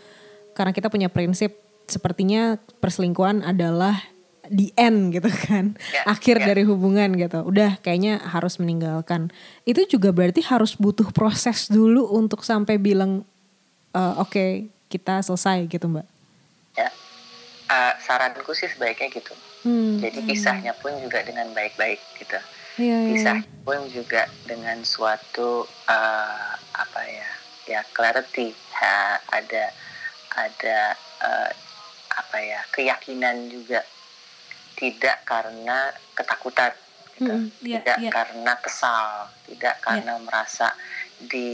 karena 0.53 0.71
kita 0.71 0.87
punya 0.89 1.09
prinsip 1.09 1.57
sepertinya 1.89 2.55
perselingkuhan 2.79 3.43
adalah 3.43 3.99
the 4.51 4.71
end 4.75 5.15
gitu 5.15 5.29
kan. 5.49 5.75
Yeah, 5.91 6.05
akhir 6.07 6.35
yeah. 6.41 6.47
dari 6.51 6.63
hubungan 6.67 7.15
gitu. 7.15 7.43
Udah 7.43 7.79
kayaknya 7.79 8.19
harus 8.19 8.59
meninggalkan. 8.59 9.31
Itu 9.63 9.87
juga 9.87 10.11
berarti 10.11 10.43
harus 10.43 10.75
butuh 10.75 11.11
proses 11.15 11.71
dulu 11.71 12.11
untuk 12.11 12.43
sampai 12.43 12.75
bilang 12.79 13.23
uh, 13.95 14.19
oke 14.19 14.31
okay, 14.31 14.51
kita 14.91 15.23
selesai 15.23 15.65
gitu 15.69 15.87
mbak. 15.87 16.07
Ya. 16.75 16.89
Uh, 17.71 17.93
saranku 18.03 18.51
sih 18.53 18.67
sebaiknya 18.67 19.09
gitu. 19.09 19.33
Hmm. 19.63 19.95
jadi 20.03 20.19
pisahnya 20.27 20.75
pun 20.75 20.91
juga 20.99 21.23
dengan 21.23 21.47
baik-baik 21.55 22.03
gitu. 22.19 22.35
Yeah, 22.75 22.99
iya. 22.99 23.11
pisah 23.15 23.39
pun 23.63 23.79
juga 23.87 24.27
dengan 24.43 24.83
suatu 24.83 25.63
uh, 25.87 26.51
apa 26.75 27.01
ya 27.07 27.29
ya 27.63 27.79
clarity. 27.95 28.51
Ha, 28.75 29.23
ada 29.31 29.71
ada 30.35 30.97
uh, 31.21 31.51
apa 32.13 32.37
ya 32.41 32.61
keyakinan 32.69 33.49
juga 33.49 33.81
tidak 34.77 35.21
karena 35.25 35.93
ketakutan 36.13 36.73
gitu. 37.17 37.33
mm, 37.33 37.47
yeah, 37.61 37.81
tidak 37.81 37.97
yeah. 38.01 38.13
karena 38.13 38.53
kesal 38.61 39.09
tidak 39.45 39.75
iya. 39.77 39.83
karena 39.85 40.13
yeah. 40.17 40.23
merasa 40.25 40.67
di 41.23 41.49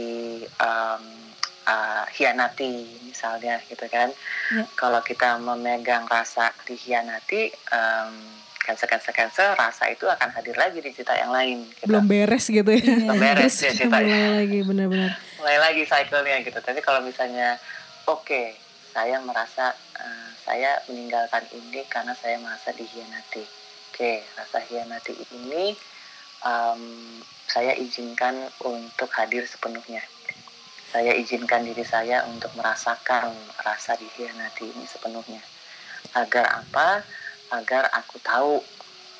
um, 0.59 1.03
uh, 1.67 2.05
hianati 2.15 3.03
misalnya 3.05 3.59
gitu 3.67 3.85
kan 3.91 4.09
yeah. 4.55 4.67
kalau 4.75 4.99
kita 5.03 5.37
memegang 5.39 6.07
rasa 6.07 6.51
dihianati 6.65 7.51
um, 7.71 8.13
cancel 8.59 8.87
cancel 8.87 9.13
cancel 9.15 9.49
rasa 9.57 9.89
itu 9.89 10.05
akan 10.05 10.29
hadir 10.35 10.53
lagi 10.53 10.77
di 10.83 10.93
cerita 10.93 11.15
yang 11.17 11.33
lain 11.33 11.65
gitu. 11.73 11.89
belum 11.89 12.05
beres 12.05 12.45
gitu 12.47 12.69
ya 12.69 12.83
belum 12.85 13.17
beres 13.17 13.55
ya 13.65 13.71
ceritanya 13.73 14.15
mulai 14.15 14.33
lagi 14.45 14.59
benar-benar 14.61 15.11
mulai 15.41 15.57
lagi 15.57 15.83
cyclenya 15.87 16.37
gitu 16.45 16.59
tapi 16.61 16.79
kalau 16.83 17.01
misalnya 17.01 17.57
oke 18.05 18.27
okay, 18.27 18.53
saya 18.99 19.15
merasa 19.23 19.71
uh, 19.95 20.29
saya 20.43 20.75
meninggalkan 20.91 21.47
ini 21.55 21.87
karena 21.87 22.11
saya 22.19 22.35
merasa 22.35 22.75
dihianati. 22.75 23.47
Oke, 23.95 24.27
rasa 24.35 24.59
hianati 24.59 25.15
ini 25.39 25.71
um, 26.43 26.83
saya 27.47 27.79
izinkan 27.79 28.35
untuk 28.59 29.07
hadir 29.15 29.47
sepenuhnya. 29.47 30.03
Saya 30.91 31.15
izinkan 31.15 31.63
diri 31.63 31.87
saya 31.87 32.27
untuk 32.27 32.51
merasakan 32.59 33.31
rasa 33.63 33.95
dihianati 33.95 34.67
ini 34.67 34.83
sepenuhnya. 34.83 35.39
Agar 36.19 36.59
apa? 36.59 36.99
Agar 37.55 37.87
aku 37.95 38.19
tahu 38.19 38.59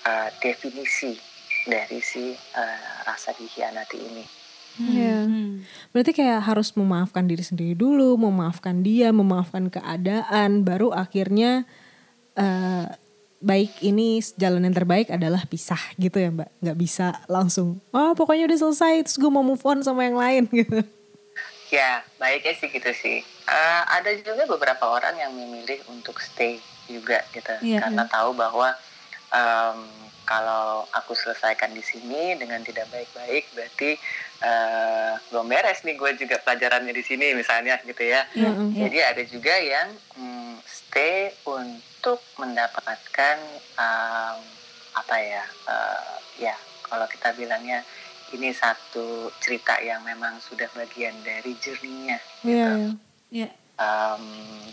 uh, 0.03 0.29
definisi 0.43 1.15
dari 1.63 2.03
si 2.03 2.35
uh, 2.35 2.99
rasa 3.07 3.31
dihianati 3.31 3.95
ini 3.95 4.38
Iya. 4.77 5.25
Hmm. 5.25 5.65
Berarti 5.91 6.11
kayak 6.13 6.45
harus 6.45 6.71
memaafkan 6.77 7.25
diri 7.25 7.43
sendiri 7.43 7.73
dulu, 7.73 8.15
memaafkan 8.15 8.85
dia, 8.85 9.09
memaafkan 9.09 9.67
keadaan, 9.73 10.61
baru 10.61 10.93
akhirnya 10.93 11.65
uh, 12.37 12.85
baik 13.39 13.79
ini 13.83 14.19
jalan 14.35 14.67
yang 14.67 14.75
terbaik 14.75 15.07
adalah 15.11 15.43
pisah 15.47 15.79
gitu 15.95 16.19
ya 16.19 16.29
mbak. 16.31 16.49
Gak 16.59 16.77
bisa 16.79 17.07
langsung, 17.31 17.79
oh 17.91 18.11
pokoknya 18.15 18.47
udah 18.47 18.59
selesai, 18.59 18.93
terus 19.07 19.17
gue 19.19 19.31
mau 19.31 19.43
move 19.43 19.63
on 19.63 19.83
sama 19.83 20.07
yang 20.07 20.19
lain 20.19 20.43
gitu. 20.63 20.79
Ya, 21.69 22.01
baiknya 22.17 22.53
sih 22.57 22.69
gitu 22.71 22.91
sih. 22.95 23.21
Uh, 23.45 23.83
ada 23.93 24.09
juga 24.17 24.45
beberapa 24.45 24.85
orang 24.89 25.15
yang 25.17 25.31
memilih 25.33 25.81
untuk 25.89 26.17
stay 26.21 26.57
juga 26.89 27.21
gitu, 27.33 27.53
yeah, 27.61 27.85
karena 27.85 28.03
yeah. 28.05 28.11
tahu 28.11 28.33
bahwa 28.33 28.73
um, 29.33 29.85
kalau 30.25 30.85
aku 30.93 31.17
selesaikan 31.17 31.73
di 31.73 31.81
sini 31.81 32.37
dengan 32.37 32.61
tidak 32.61 32.85
baik-baik 32.93 33.49
berarti 33.57 33.97
uh, 34.43 35.13
belum 35.31 35.47
beres 35.47 35.83
nih 35.83 35.95
gue 35.95 36.11
juga 36.15 36.39
pelajarannya 36.41 36.93
di 36.95 37.03
sini 37.03 37.35
misalnya 37.35 37.79
gitu 37.83 38.03
ya. 38.03 38.25
Mm-hmm. 38.35 38.69
Jadi 38.75 38.97
ada 39.03 39.23
juga 39.27 39.55
yang 39.59 39.89
mm, 40.15 40.53
stay 40.65 41.31
untuk 41.45 42.19
mendapatkan 42.39 43.37
um, 43.77 44.39
apa 44.97 45.15
ya 45.21 45.43
uh, 45.69 46.17
ya 46.41 46.55
kalau 46.89 47.05
kita 47.05 47.31
bilangnya 47.37 47.85
ini 48.33 48.53
satu 48.53 49.33
cerita 49.41 49.81
yang 49.81 50.05
memang 50.05 50.37
sudah 50.41 50.69
bagian 50.77 51.13
dari 51.25 51.57
jerninya 51.57 52.17
gitu. 52.45 52.53
Yeah, 52.53 52.75
yeah. 52.77 52.93
Yeah. 53.29 53.51
Um, 53.79 54.25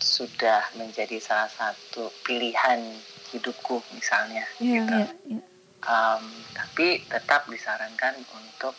sudah 0.02 0.66
menjadi 0.74 1.22
salah 1.22 1.46
satu 1.46 2.10
pilihan 2.26 2.82
hidupku 3.30 3.78
misalnya 3.94 4.44
yeah, 4.58 4.82
gitu. 4.82 4.96
Yeah, 4.98 5.10
yeah. 5.38 5.44
Um, 5.86 6.24
tapi 6.50 7.06
tetap 7.06 7.46
disarankan 7.46 8.18
untuk 8.34 8.74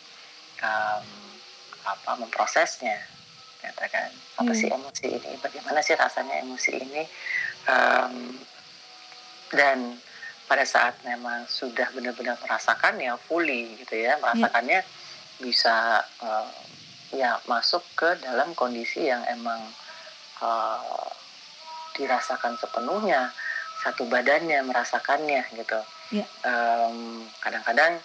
um, 0.62 1.04
apa 1.88 2.10
memprosesnya 2.20 2.98
katakan 3.58 4.10
apa 4.38 4.52
yeah. 4.54 4.58
sih 4.58 4.68
emosi 4.70 5.06
ini 5.18 5.32
bagaimana 5.42 5.82
sih 5.82 5.98
rasanya 5.98 6.42
emosi 6.46 6.72
ini 6.78 7.02
um, 7.66 8.14
dan 9.50 9.98
pada 10.48 10.64
saat 10.64 10.96
memang 11.04 11.44
sudah 11.50 11.90
benar-benar 11.92 12.38
merasakannya 12.40 13.12
fully 13.26 13.76
gitu 13.82 13.98
ya 13.98 14.16
merasakannya 14.22 14.80
yeah. 14.80 15.42
bisa 15.42 16.06
uh, 16.22 16.48
ya 17.12 17.40
masuk 17.48 17.82
ke 17.96 18.08
dalam 18.20 18.52
kondisi 18.52 19.08
yang 19.08 19.24
emang 19.32 19.60
uh, 20.44 21.08
dirasakan 21.96 22.54
sepenuhnya 22.60 23.32
satu 23.82 24.06
badannya 24.10 24.62
merasakannya 24.66 25.42
gitu. 25.54 25.80
Yeah. 26.14 26.28
Um, 26.42 27.26
kadang-kadang 27.42 28.02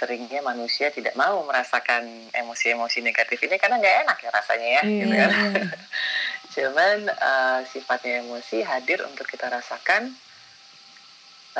seringnya 0.00 0.40
manusia 0.40 0.88
tidak 0.88 1.12
mau 1.12 1.44
merasakan 1.44 2.32
emosi-emosi 2.32 3.04
negatif 3.04 3.36
ini 3.44 3.60
karena 3.60 3.76
nggak 3.76 3.96
enak 4.08 4.18
ya 4.24 4.30
rasanya 4.32 4.68
ya, 4.80 4.80
yeah, 4.80 4.84
gitu 5.04 5.12
kan. 5.12 5.30
Yeah. 5.30 5.68
Cuman 6.56 6.98
uh, 7.12 7.60
sifatnya 7.68 8.24
emosi 8.24 8.64
hadir 8.64 9.04
untuk 9.04 9.28
kita 9.28 9.52
rasakan, 9.52 10.16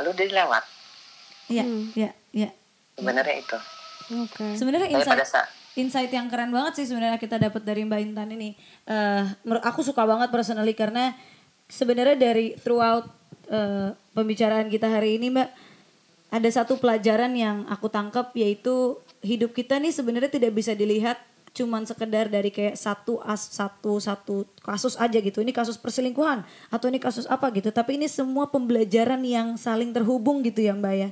lalu 0.00 0.10
dia 0.16 0.40
lewat. 0.40 0.64
Iya, 1.52 1.64
hmm. 1.68 1.84
iya, 1.92 2.10
iya. 2.32 2.50
Sebenarnya 2.96 3.36
itu. 3.44 3.58
Oke. 4.24 4.32
Okay. 4.32 4.52
Sebenarnya 4.56 4.88
insight, 4.88 5.20
insight 5.76 6.10
yang 6.10 6.32
keren 6.32 6.50
banget 6.50 6.80
sih 6.80 6.86
sebenarnya 6.88 7.20
kita 7.20 7.36
dapat 7.36 7.60
dari 7.60 7.84
Mbak 7.84 8.00
Intan 8.08 8.32
ini. 8.32 8.56
Uh, 8.88 9.28
aku 9.60 9.84
suka 9.84 10.08
banget 10.08 10.32
personally 10.32 10.72
karena 10.72 11.12
sebenarnya 11.68 12.16
dari 12.16 12.56
throughout 12.56 13.04
uh, 13.52 13.92
pembicaraan 14.16 14.72
kita 14.72 14.88
hari 14.88 15.20
ini 15.20 15.28
Mbak 15.28 15.69
ada 16.30 16.48
satu 16.48 16.78
pelajaran 16.78 17.34
yang 17.34 17.66
aku 17.66 17.90
tangkap 17.90 18.30
yaitu 18.38 18.98
hidup 19.20 19.50
kita 19.50 19.82
nih 19.82 19.90
sebenarnya 19.90 20.30
tidak 20.30 20.54
bisa 20.54 20.72
dilihat 20.78 21.18
cuman 21.50 21.82
sekedar 21.82 22.30
dari 22.30 22.54
kayak 22.54 22.78
satu 22.78 23.18
as 23.26 23.50
satu 23.50 23.98
satu 23.98 24.46
kasus 24.62 24.94
aja 24.94 25.18
gitu. 25.18 25.42
Ini 25.42 25.50
kasus 25.50 25.74
perselingkuhan 25.74 26.46
atau 26.70 26.86
ini 26.86 27.02
kasus 27.02 27.26
apa 27.26 27.50
gitu. 27.50 27.74
Tapi 27.74 27.98
ini 27.98 28.06
semua 28.06 28.46
pembelajaran 28.46 29.18
yang 29.26 29.58
saling 29.58 29.90
terhubung 29.90 30.46
gitu 30.46 30.62
ya 30.62 30.72
mbak 30.78 30.94
ya. 30.94 31.10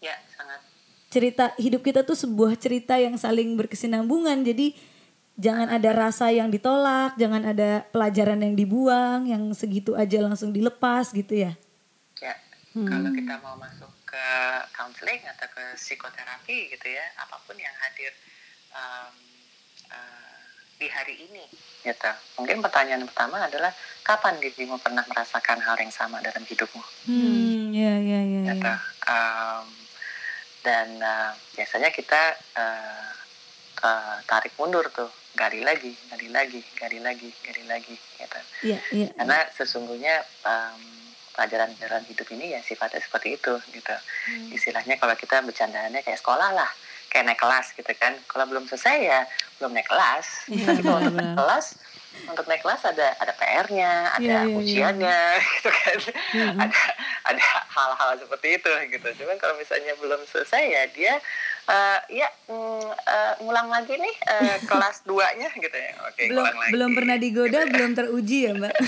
Ya 0.00 0.16
sangat. 0.32 0.64
Cerita 1.12 1.52
hidup 1.60 1.84
kita 1.84 2.08
tuh 2.08 2.16
sebuah 2.16 2.56
cerita 2.56 2.96
yang 2.96 3.20
saling 3.20 3.52
berkesinambungan. 3.60 4.40
Jadi 4.48 4.72
jangan 5.36 5.68
ada 5.68 5.92
rasa 5.92 6.32
yang 6.32 6.48
ditolak 6.48 7.12
jangan 7.20 7.44
ada 7.44 7.84
pelajaran 7.92 8.40
yang 8.40 8.56
dibuang 8.56 9.28
yang 9.28 9.52
segitu 9.52 9.92
aja 9.92 10.24
langsung 10.24 10.56
dilepas 10.56 11.12
gitu 11.12 11.36
ya. 11.36 11.52
Ya 12.24 12.34
hmm. 12.72 12.88
kalau 12.88 13.10
kita 13.12 13.34
mau 13.44 13.60
masuk 13.60 13.95
ke 14.16 14.28
counseling 14.72 15.20
atau 15.28 15.44
ke 15.52 15.64
psikoterapi 15.76 16.72
gitu 16.72 16.88
ya 16.88 17.04
apa 17.20 17.36
pun 17.44 17.52
yang 17.60 17.76
hadir 17.84 18.12
um, 18.72 19.12
uh, 19.92 20.40
di 20.80 20.88
hari 20.88 21.28
ini 21.28 21.44
gitu. 21.84 22.12
Mungkin 22.40 22.64
pertanyaan 22.64 23.04
pertama 23.04 23.44
adalah 23.44 23.72
kapan 24.00 24.40
dirimu 24.40 24.80
pernah 24.80 25.04
merasakan 25.04 25.60
hal 25.60 25.76
yang 25.76 25.92
sama 25.92 26.24
dalam 26.24 26.44
hidupmu? 26.44 26.82
Hmm 27.08 27.72
ya 27.76 27.92
ya 28.00 28.20
ya, 28.24 28.40
gitu. 28.56 28.72
Um, 29.04 29.66
dan 30.64 30.88
uh, 31.00 31.32
biasanya 31.52 31.92
kita 31.92 32.40
uh, 32.56 33.12
uh, 33.84 34.16
tarik 34.24 34.56
mundur 34.56 34.88
tuh. 34.92 35.12
Gali 35.36 35.60
lagi 35.60 35.92
gali 36.08 36.32
lagi 36.32 36.64
gali 36.80 36.96
lagi 36.96 37.28
gali 37.44 37.68
lagi 37.68 37.92
gitu. 37.92 38.40
Yeah, 38.64 38.80
yeah. 38.88 39.12
karena 39.20 39.44
sesungguhnya 39.52 40.24
um, 40.48 40.95
pelajaran-pelajaran 41.36 42.02
hidup 42.08 42.26
ini 42.32 42.56
ya 42.56 42.60
sifatnya 42.64 43.04
seperti 43.04 43.36
itu 43.36 43.52
gitu 43.76 43.94
hmm. 44.32 44.56
istilahnya 44.56 44.96
kalau 44.96 45.12
kita 45.12 45.44
bercandanya 45.44 46.00
kayak 46.00 46.16
sekolah 46.16 46.56
lah 46.56 46.70
kayak 47.12 47.32
naik 47.32 47.40
kelas 47.40 47.72
gitu 47.76 47.92
kan 47.96 48.16
kalau 48.26 48.48
belum 48.48 48.64
selesai 48.66 48.96
ya 49.04 49.20
belum 49.60 49.72
naik 49.76 49.88
kelas 49.88 50.26
yeah, 50.50 50.66
tapi 50.68 50.80
kalau 50.82 50.98
untuk 51.00 51.16
naik 51.16 51.32
kelas 51.36 51.66
untuk 52.24 52.44
naik 52.48 52.62
kelas 52.64 52.82
ada 52.88 53.12
ada 53.20 53.32
PR-nya 53.36 53.92
ada 54.16 54.24
yeah, 54.24 54.42
yeah, 54.48 54.58
ujiannya 54.58 55.20
yeah. 55.36 55.48
gitu 55.60 55.70
kan 55.70 55.98
mm-hmm. 56.32 56.58
ada 56.64 56.80
ada 57.28 57.42
hal-hal 57.72 58.10
seperti 58.20 58.56
itu 58.56 58.70
gitu 58.88 59.08
cuman 59.24 59.36
kalau 59.36 59.54
misalnya 59.60 59.92
belum 60.00 60.20
selesai 60.24 60.62
ya 60.64 60.82
dia 60.92 61.14
uh, 61.68 61.98
ya 62.08 62.28
mm, 62.48 62.88
uh, 62.92 63.32
ngulang 63.42 63.68
lagi 63.68 63.94
nih 63.96 64.14
uh, 64.32 64.56
kelas 64.70 65.04
duanya 65.04 65.48
gitu 65.56 65.76
ya 65.76 65.92
oke 66.08 66.22
belum 66.32 66.44
lagi. 66.44 66.70
belum 66.72 66.90
pernah 66.96 67.16
digoda 67.20 67.60
gitu 67.64 67.72
belum 67.74 67.90
teruji 67.94 68.38
ya 68.48 68.52
mbak 68.56 68.74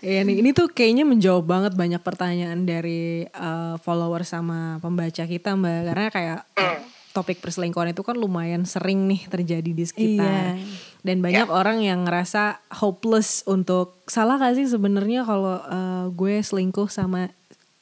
Iya 0.00 0.22
nih, 0.22 0.40
ini 0.44 0.50
tuh 0.52 0.70
kayaknya 0.70 1.04
menjawab 1.08 1.44
banget 1.44 1.72
banyak 1.74 2.00
pertanyaan 2.00 2.64
dari 2.64 3.26
uh, 3.32 3.80
follower 3.80 4.22
sama 4.22 4.78
pembaca 4.80 5.24
kita 5.24 5.56
Mbak. 5.56 5.80
Karena 5.92 6.06
kayak 6.12 6.40
uh, 6.56 6.78
topik 7.16 7.40
perselingkuhan 7.40 7.96
itu 7.96 8.04
kan 8.04 8.16
lumayan 8.16 8.68
sering 8.68 9.08
nih 9.08 9.24
terjadi 9.28 9.70
di 9.72 9.84
sekitar. 9.88 10.60
Iya. 10.60 10.64
Dan 11.00 11.24
banyak 11.24 11.48
yeah. 11.48 11.56
orang 11.56 11.80
yang 11.80 12.04
ngerasa 12.04 12.60
hopeless 12.82 13.40
untuk 13.48 14.04
salah 14.04 14.36
gak 14.36 14.60
sih 14.60 14.68
sebenarnya 14.68 15.24
kalau 15.24 15.56
uh, 15.64 16.12
gue 16.12 16.44
selingkuh 16.44 16.92
sama 16.92 17.32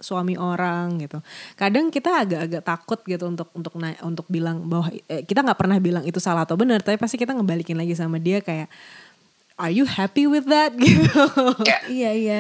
suami 0.05 0.37
orang 0.37 1.01
gitu. 1.01 1.19
Kadang 1.57 1.89
kita 1.89 2.23
agak-agak 2.27 2.63
takut 2.63 3.01
gitu 3.09 3.25
untuk 3.25 3.49
untuk 3.57 3.73
untuk 4.05 4.27
bilang 4.29 4.69
bahwa 4.69 4.93
eh, 5.09 5.25
kita 5.25 5.41
nggak 5.41 5.57
pernah 5.57 5.79
bilang 5.81 6.05
itu 6.05 6.21
salah 6.21 6.45
atau 6.45 6.61
benar, 6.61 6.85
tapi 6.85 7.01
pasti 7.01 7.17
kita 7.17 7.33
ngebalikin 7.33 7.81
lagi 7.81 7.97
sama 7.97 8.21
dia 8.21 8.45
kayak 8.45 8.69
are 9.55 9.71
you 9.71 9.87
happy 9.87 10.27
with 10.27 10.51
that 10.51 10.75
gitu. 10.83 11.23
Yeah. 11.63 11.83
iya 11.87 12.11
iya. 12.15 12.39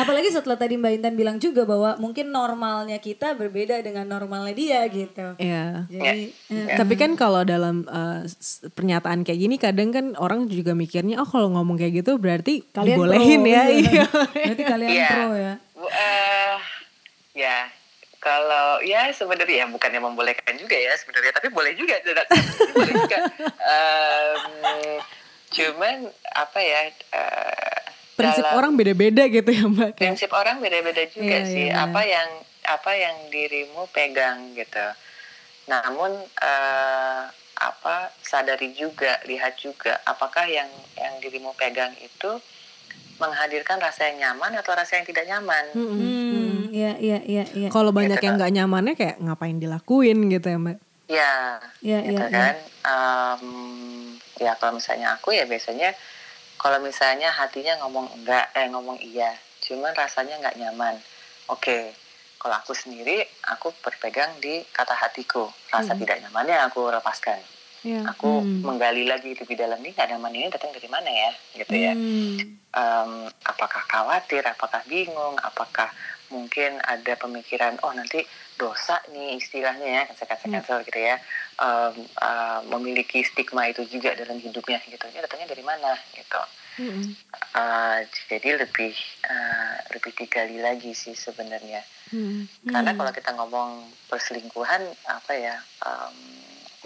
Apalagi 0.00 0.32
setelah 0.32 0.56
tadi 0.56 0.80
Mbak 0.80 0.92
Intan 1.00 1.14
bilang 1.14 1.36
juga 1.36 1.68
bahwa 1.68 2.00
mungkin 2.00 2.32
normalnya 2.32 2.96
kita 3.00 3.36
berbeda 3.36 3.84
dengan 3.84 4.08
normalnya 4.08 4.54
dia 4.56 4.80
gitu. 4.88 5.36
Iya. 5.36 5.84
Jadi 5.92 6.32
yeah. 6.48 6.74
Uh, 6.74 6.78
tapi 6.80 6.94
kan 6.96 7.12
kalau 7.20 7.44
dalam 7.44 7.84
uh, 7.84 8.24
pernyataan 8.72 9.28
kayak 9.28 9.40
gini 9.40 9.56
kadang 9.60 9.92
kan 9.92 10.16
orang 10.16 10.48
juga 10.48 10.72
mikirnya 10.72 11.20
oh 11.20 11.28
kalau 11.28 11.52
ngomong 11.52 11.76
kayak 11.76 12.00
gitu 12.04 12.16
berarti 12.16 12.64
kalian 12.72 12.96
dibolehin 12.96 13.40
pro, 13.44 13.52
ya. 13.52 13.62
Iya. 13.68 13.90
iya. 13.92 14.04
berarti 14.32 14.62
kalian 14.64 14.90
yeah. 14.92 15.10
pro 15.12 15.28
ya. 15.36 15.54
Uh, 15.84 16.56
ya 17.36 17.58
kalau 18.24 18.80
ya 18.80 19.12
sebenarnya 19.12 19.56
ya 19.60 19.66
bukannya 19.68 20.00
membolehkan 20.00 20.56
juga 20.56 20.80
ya 20.80 20.96
sebenarnya 20.96 21.36
tapi 21.36 21.52
boleh 21.52 21.76
juga 21.76 22.00
boleh 22.72 22.94
juga 22.96 23.18
um, 23.76 25.04
cuman 25.54 26.10
apa 26.34 26.58
ya 26.58 26.80
uh, 27.14 27.80
prinsip 28.18 28.42
dalam, 28.42 28.58
orang 28.58 28.72
beda-beda 28.74 29.22
gitu 29.30 29.50
ya 29.50 29.64
mbak 29.70 29.94
prinsip 29.94 30.30
orang 30.34 30.58
beda-beda 30.58 31.06
juga 31.10 31.38
iya, 31.42 31.46
sih 31.46 31.66
iya. 31.70 31.86
apa 31.86 32.00
yang 32.02 32.28
apa 32.64 32.90
yang 32.96 33.16
dirimu 33.30 33.86
pegang 33.94 34.50
gitu 34.58 34.86
namun 35.70 36.10
uh, 36.42 37.22
apa 37.54 38.10
sadari 38.20 38.74
juga 38.74 39.22
lihat 39.30 39.54
juga 39.62 40.02
apakah 40.04 40.44
yang 40.50 40.68
yang 40.98 41.14
dirimu 41.22 41.54
pegang 41.54 41.94
itu 42.02 42.42
menghadirkan 43.22 43.78
rasa 43.78 44.10
yang 44.10 44.26
nyaman 44.26 44.58
atau 44.58 44.74
rasa 44.74 44.98
yang 44.98 45.06
tidak 45.06 45.24
nyaman. 45.30 45.64
Hmm, 45.70 46.74
ya, 46.74 46.98
ya, 46.98 47.22
ya, 47.22 47.46
ya. 47.54 47.68
Kalau 47.70 47.94
banyak 47.94 48.18
gitu 48.18 48.26
yang 48.26 48.34
nggak 48.42 48.54
nyamannya 48.58 48.94
kayak 48.98 49.16
ngapain 49.22 49.56
dilakuin 49.62 50.18
gitu 50.34 50.46
ya 50.50 50.58
mbak? 50.58 50.78
Ya, 51.06 51.62
ya, 51.78 51.98
gitu 52.02 52.24
ya, 52.26 52.32
kan. 52.32 52.54
Ya. 52.58 52.90
Um, 52.90 54.03
ya 54.40 54.58
kalau 54.58 54.78
misalnya 54.78 55.14
aku 55.14 55.34
ya 55.34 55.46
biasanya 55.46 55.94
kalau 56.58 56.78
misalnya 56.82 57.30
hatinya 57.30 57.78
ngomong 57.84 58.06
enggak 58.18 58.50
eh 58.54 58.66
ngomong 58.70 58.98
iya 59.02 59.34
cuman 59.64 59.92
rasanya 59.96 60.40
nggak 60.40 60.56
nyaman 60.60 60.94
oke 61.48 61.60
okay. 61.60 61.92
kalau 62.40 62.56
aku 62.58 62.76
sendiri 62.76 63.24
aku 63.48 63.72
berpegang 63.80 64.30
di 64.40 64.62
kata 64.74 64.94
hatiku 64.94 65.48
rasa 65.72 65.94
hmm. 65.94 66.00
tidak 66.04 66.16
nyamannya 66.26 66.56
aku 66.68 66.88
lepaskan 66.92 67.40
ya. 67.84 68.00
aku 68.08 68.42
hmm. 68.42 68.64
menggali 68.64 69.04
lagi 69.08 69.36
lebih 69.36 69.56
dalam 69.56 69.80
ini 69.80 69.92
nggak 69.92 70.08
nyaman 70.16 70.32
ini 70.34 70.46
datang 70.52 70.72
dari 70.72 70.88
mana 70.88 71.10
ya 71.10 71.30
gitu 71.56 71.74
ya 71.76 71.92
hmm. 71.92 72.36
um, 72.74 73.12
apakah 73.44 73.82
khawatir 73.88 74.44
apakah 74.44 74.80
bingung 74.88 75.36
apakah 75.40 75.92
mungkin 76.32 76.80
ada 76.82 77.14
pemikiran 77.14 77.78
oh 77.84 77.92
nanti 77.92 78.24
dosa 78.58 79.02
nih 79.10 79.38
istilahnya 79.38 79.86
ya 79.86 80.02
cancel 80.10 80.26
cancel 80.28 80.50
cancel 80.50 80.78
gitu 80.86 81.00
ya. 81.00 81.16
Um, 81.54 81.94
uh, 82.18 82.60
memiliki 82.74 83.22
stigma 83.22 83.70
itu 83.70 83.86
juga 83.86 84.14
dalam 84.18 84.38
hidupnya 84.42 84.82
gitu. 84.86 85.04
Ini 85.06 85.22
datangnya 85.22 85.48
dari 85.54 85.64
mana 85.64 85.94
gitu. 86.14 86.42
Mm-hmm. 86.74 87.06
uh, 87.54 88.02
jadi 88.26 88.58
lebih 88.58 88.98
uh, 89.30 89.78
lebih 89.94 90.10
digali 90.18 90.58
lagi 90.58 90.90
sih 90.90 91.14
sebenarnya. 91.14 91.86
Mm-hmm. 92.14 92.70
karena 92.70 92.92
kalau 92.94 93.12
kita 93.16 93.30
ngomong 93.34 93.70
perselingkuhan 94.06 94.82
apa 95.08 95.32
ya 95.34 95.56
um, 95.82 96.14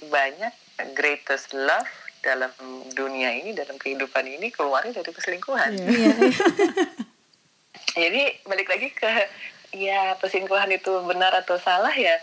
banyak 0.08 0.54
greatest 0.94 1.52
love 1.52 1.90
dalam 2.22 2.50
dunia 2.94 3.34
ini 3.34 3.54
dalam 3.54 3.78
kehidupan 3.78 4.24
ini 4.26 4.52
keluarnya 4.52 5.00
dari 5.00 5.10
perselingkuhan. 5.10 5.72
Yeah. 5.78 6.32
jadi 8.02 8.22
balik 8.46 8.68
lagi 8.68 8.88
ke 8.94 9.10
ya 9.72 10.16
perselingkuhan 10.16 10.72
itu 10.72 10.92
benar 11.04 11.32
atau 11.36 11.60
salah 11.60 11.92
ya 11.92 12.16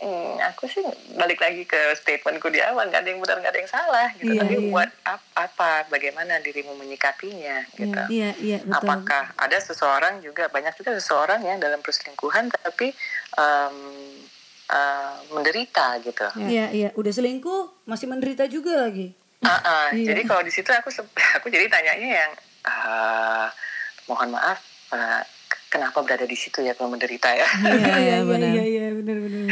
hmm, 0.00 0.38
aku 0.54 0.66
sih 0.66 0.82
balik 1.14 1.38
lagi 1.42 1.62
ke 1.66 1.78
statementku 1.98 2.50
di 2.50 2.58
awal 2.62 2.88
nggak 2.90 3.02
ada 3.04 3.10
yang 3.10 3.20
benar 3.22 3.38
nggak 3.42 3.52
ada 3.54 3.60
yang 3.60 3.72
salah 3.72 4.08
gitu 4.18 4.32
iya, 4.34 4.40
tapi 4.42 4.54
iya. 4.58 4.70
buat 4.70 4.90
apa, 5.06 5.28
apa 5.38 5.70
bagaimana 5.90 6.42
dirimu 6.42 6.74
menyikapinya 6.78 7.66
gitu 7.78 8.02
iya, 8.10 8.30
iya, 8.40 8.58
betul. 8.62 8.78
apakah 8.78 9.24
ada 9.38 9.58
seseorang 9.58 10.22
juga 10.22 10.50
banyak 10.50 10.74
juga 10.78 10.96
seseorang 10.98 11.42
yang 11.42 11.58
dalam 11.62 11.82
perselingkuhan 11.82 12.50
tapi 12.50 12.94
um, 13.38 13.76
uh, 14.70 15.16
menderita 15.34 15.98
gitu 16.02 16.26
iya 16.46 16.70
iya 16.70 16.88
udah 16.98 17.12
selingkuh 17.12 17.86
masih 17.86 18.06
menderita 18.10 18.46
juga 18.50 18.88
lagi 18.88 19.14
uh 19.44 19.50
-uh. 19.50 19.86
iya. 19.94 20.14
jadi 20.14 20.22
kalau 20.26 20.42
di 20.42 20.52
situ 20.52 20.70
aku 20.70 20.90
aku 21.38 21.46
jadi 21.50 21.70
tanyanya 21.70 22.08
yang 22.24 22.32
uh, 22.66 23.46
mohon 24.10 24.34
maaf 24.34 24.60
uh, 24.92 25.22
kenapa 25.74 25.98
berada 26.06 26.22
di 26.22 26.38
situ 26.38 26.62
ya 26.62 26.78
kalau 26.78 26.94
menderita 26.94 27.34
ya. 27.34 27.48
Iya 27.66 27.74
iya 27.74 27.96
iya 28.06 28.16
benar. 28.22 28.50
Iya 28.54 28.64
iya 28.70 28.86
benar 28.94 29.16
benar. 29.18 29.42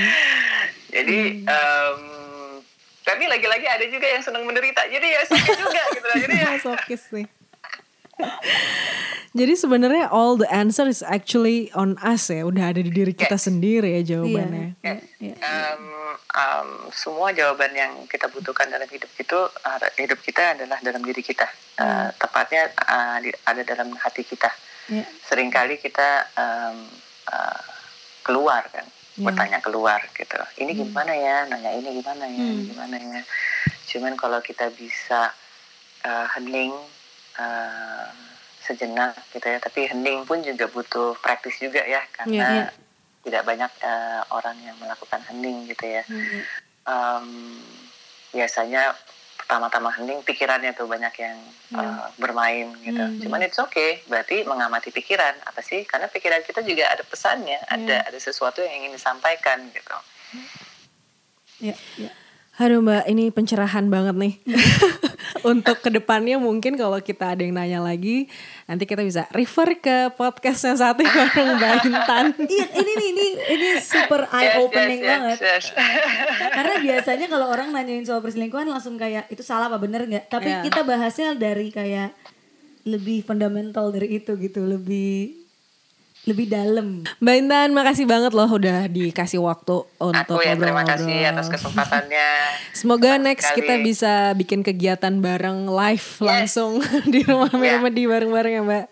Jadi 0.94 1.18
hmm. 1.42 1.50
um, 1.50 2.00
tapi 3.02 3.26
lagi-lagi 3.26 3.66
ada 3.66 3.84
juga 3.90 4.06
yang 4.06 4.22
senang 4.22 4.46
menderita. 4.46 4.86
Jadi 4.86 5.06
ya 5.10 5.20
sakit 5.26 5.56
juga 5.58 5.82
gitu 5.90 6.06
Jadi 6.22 6.34
ya 6.38 6.48
sokis 6.70 7.02
nih. 7.10 7.26
Jadi 9.32 9.56
sebenarnya 9.56 10.12
all 10.12 10.38
the 10.38 10.46
answer 10.46 10.86
is 10.86 11.02
actually 11.02 11.72
on 11.72 11.96
us 12.04 12.28
ya, 12.28 12.44
udah 12.44 12.70
ada 12.70 12.84
di 12.84 12.92
diri 12.92 13.16
kita 13.16 13.40
yes. 13.40 13.48
sendiri 13.48 13.98
ya 13.98 14.14
jawabannya. 14.14 14.76
Yes. 14.84 15.02
Yes. 15.18 15.40
Um, 15.40 15.82
um, 16.36 16.68
semua 16.92 17.32
jawaban 17.32 17.72
yang 17.72 18.04
kita 18.06 18.28
butuhkan 18.28 18.68
dalam 18.68 18.84
hidup 18.86 19.08
itu, 19.16 19.40
hidup 19.96 20.20
kita 20.20 20.54
adalah 20.54 20.76
dalam 20.84 21.00
diri 21.00 21.24
kita. 21.24 21.48
Uh, 21.80 22.12
tepatnya 22.20 22.68
uh, 22.84 23.24
ada 23.48 23.62
dalam 23.64 23.96
hati 23.96 24.20
kita 24.20 24.52
yeah. 24.88 25.06
sering 25.26 25.52
kali 25.52 25.78
kita 25.78 26.26
um, 26.38 26.88
uh, 27.30 27.62
keluar 28.22 28.66
kan 28.70 28.86
yeah. 28.86 29.24
bertanya 29.26 29.58
keluar 29.62 30.00
gitu 30.14 30.38
ini 30.58 30.72
hmm. 30.74 30.80
gimana 30.86 31.12
ya 31.12 31.36
nanya 31.50 31.70
ini 31.76 32.00
gimana 32.00 32.24
ya 32.26 32.46
hmm. 32.48 32.62
gimana 32.72 32.96
ya 32.98 33.20
cuman 33.92 34.14
kalau 34.16 34.40
kita 34.40 34.72
bisa 34.72 35.30
uh, 36.06 36.26
hening 36.38 36.72
uh, 37.36 38.08
sejenak 38.62 39.18
gitu 39.34 39.46
ya 39.46 39.58
tapi 39.58 39.90
hening 39.90 40.22
pun 40.24 40.40
juga 40.40 40.70
butuh 40.70 41.18
praktis 41.18 41.58
juga 41.58 41.82
ya 41.82 42.00
karena 42.14 42.32
yeah, 42.32 42.50
yeah. 42.66 42.70
tidak 43.26 43.42
banyak 43.44 43.72
uh, 43.82 44.22
orang 44.32 44.56
yang 44.62 44.76
melakukan 44.78 45.20
hening 45.28 45.66
gitu 45.66 45.84
ya 45.86 46.02
mm. 46.06 46.40
um, 46.86 47.58
biasanya 48.32 48.96
pertama-tama 49.52 49.92
hening 49.92 50.24
pikirannya 50.24 50.72
tuh 50.72 50.88
banyak 50.88 51.12
yang 51.20 51.36
mm. 51.36 51.76
uh, 51.76 52.08
bermain 52.16 52.72
gitu 52.80 53.04
mm. 53.04 53.20
cuman 53.20 53.44
it's 53.44 53.60
okay 53.60 54.00
berarti 54.08 54.48
mengamati 54.48 54.88
pikiran 54.88 55.36
apa 55.44 55.60
sih 55.60 55.84
karena 55.84 56.08
pikiran 56.08 56.40
kita 56.40 56.64
juga 56.64 56.88
ada 56.88 57.04
pesannya 57.04 57.60
mm. 57.60 57.68
ada 57.68 57.96
ada 58.08 58.16
sesuatu 58.16 58.64
yang 58.64 58.80
ingin 58.80 58.96
disampaikan 58.96 59.68
gitu 59.68 59.92
Ya, 61.62 61.78
ya. 61.94 62.10
Aduh 62.60 62.84
mbak, 62.84 63.08
ini 63.08 63.32
pencerahan 63.32 63.88
banget 63.88 64.12
nih. 64.12 64.34
Untuk 65.50 65.80
ke 65.80 65.88
depannya 65.88 66.36
mungkin 66.36 66.76
kalau 66.76 67.00
kita 67.00 67.32
ada 67.32 67.40
yang 67.40 67.56
nanya 67.56 67.80
lagi, 67.80 68.28
nanti 68.68 68.84
kita 68.84 69.00
bisa 69.00 69.24
refer 69.32 69.80
ke 69.80 70.12
podcastnya 70.14 70.76
satu 70.76 71.02
bareng 71.02 71.58
Mbak 71.58 71.72
Intan. 71.88 72.24
iya, 72.52 72.66
ini 72.76 72.92
nih, 72.94 73.08
ini 73.10 73.26
ini 73.56 73.68
super 73.80 74.28
eye 74.30 74.60
opening 74.60 75.00
yes, 75.00 75.08
yes, 75.08 75.10
banget. 75.10 75.38
Yes, 75.42 75.64
Karena 76.60 76.74
biasanya 76.78 77.26
kalau 77.32 77.46
orang 77.50 77.74
nanyain 77.74 78.04
soal 78.06 78.22
perselingkuhan 78.22 78.68
langsung 78.68 79.00
kayak 79.00 79.26
itu 79.32 79.42
salah 79.42 79.66
apa 79.66 79.80
bener 79.82 80.06
nggak? 80.06 80.30
Tapi 80.30 80.50
yeah. 80.52 80.62
kita 80.62 80.86
bahasnya 80.86 81.34
dari 81.34 81.74
kayak 81.74 82.14
lebih 82.86 83.26
fundamental 83.26 83.90
dari 83.90 84.22
itu 84.22 84.38
gitu, 84.38 84.62
lebih 84.62 85.41
lebih 86.22 86.46
dalam. 86.46 87.02
Mbak 87.18 87.34
Intan, 87.34 87.68
makasih 87.74 88.06
banget 88.06 88.30
loh 88.30 88.46
udah 88.46 88.86
dikasih 88.86 89.42
waktu 89.42 89.82
untuk 89.98 90.38
Aku 90.38 90.46
ya 90.46 90.54
terima 90.54 90.86
kasih 90.86 91.34
atas 91.34 91.50
kesempatannya. 91.50 92.30
Semoga 92.78 93.18
next 93.18 93.50
sekali. 93.50 93.58
kita 93.58 93.74
bisa 93.82 94.12
bikin 94.38 94.62
kegiatan 94.62 95.18
bareng 95.18 95.66
live 95.66 96.08
yes. 96.22 96.22
langsung 96.22 96.78
di 97.12 97.26
rumah 97.26 97.50
yeah. 97.58 97.78
Remedy 97.78 98.06
bareng-bareng 98.06 98.52
ya 98.54 98.62
Mbak. 98.62 98.86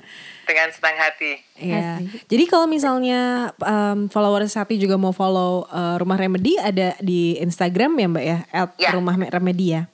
Dengan 0.51 0.68
senang 0.74 0.97
hati. 0.99 1.33
Iya. 1.55 2.03
Jadi 2.26 2.45
kalau 2.51 2.66
misalnya 2.66 3.55
um, 3.62 4.11
followers 4.11 4.51
Sati 4.51 4.74
juga 4.83 4.99
mau 4.99 5.14
follow 5.14 5.70
uh, 5.70 5.95
Rumah 6.03 6.18
Remedy 6.18 6.59
ada 6.59 6.99
di 6.99 7.39
Instagram 7.39 7.95
ya 7.95 8.07
Mbak 8.11 8.24
ya? 8.26 8.39
At 8.51 8.74
yeah. 8.74 8.91
Rumah 8.91 9.14
Remedy 9.31 9.78
ya? 9.78 9.87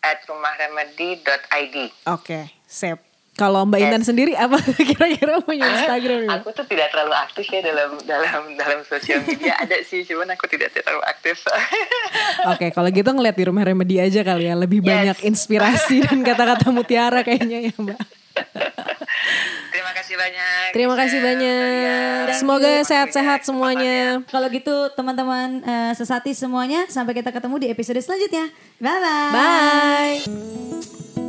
At 0.00 0.24
rumahremedy.id. 0.24 1.76
Oke, 1.76 1.92
okay, 2.08 2.44
sip. 2.64 3.09
Kalau 3.38 3.62
Mbak 3.64 3.78
Intan 3.78 4.02
sendiri 4.02 4.34
apa 4.34 4.58
kira-kira 4.90 5.38
punya 5.40 5.64
Instagram? 5.64 6.26
Ya? 6.26 6.30
Aku 6.42 6.50
tuh 6.50 6.66
tidak 6.66 6.90
terlalu 6.90 7.14
aktif 7.14 7.46
ya 7.48 7.60
dalam 7.62 7.96
dalam 8.04 8.42
dalam 8.58 8.80
sosial 8.84 9.22
media. 9.24 9.54
Ada 9.56 9.80
sih, 9.86 10.02
cuman 10.04 10.34
aku 10.34 10.50
tidak 10.50 10.74
terlalu 10.74 11.00
aktif. 11.06 11.40
Oke, 11.48 11.64
okay, 12.52 12.68
kalau 12.74 12.90
gitu 12.90 13.08
ngeliat 13.08 13.36
di 13.38 13.44
rumah 13.46 13.62
remedi 13.62 14.02
aja 14.02 14.20
kali 14.26 14.50
ya, 14.50 14.54
lebih 14.58 14.82
yes. 14.82 14.86
banyak 14.86 15.18
inspirasi 15.30 16.04
dan 16.04 16.20
kata-kata 16.26 16.68
mutiara 16.74 17.22
kayaknya 17.22 17.70
ya 17.70 17.74
Mbak. 17.78 18.00
Terima 19.70 19.92
kasih 19.94 20.14
banyak. 20.18 20.66
Terima 20.74 20.94
kasih 20.98 21.18
banyak. 21.22 22.24
Semoga 22.34 22.70
sehat-sehat 22.82 23.46
semuanya. 23.46 24.20
Kalau 24.26 24.50
gitu 24.50 24.90
teman-teman 24.98 25.62
uh, 25.62 25.92
sesati 25.94 26.34
semuanya, 26.34 26.90
sampai 26.90 27.14
kita 27.14 27.30
ketemu 27.30 27.56
di 27.62 27.66
episode 27.70 28.00
selanjutnya. 28.02 28.50
Bye-bye. 28.82 29.32
Bye. 29.32 31.19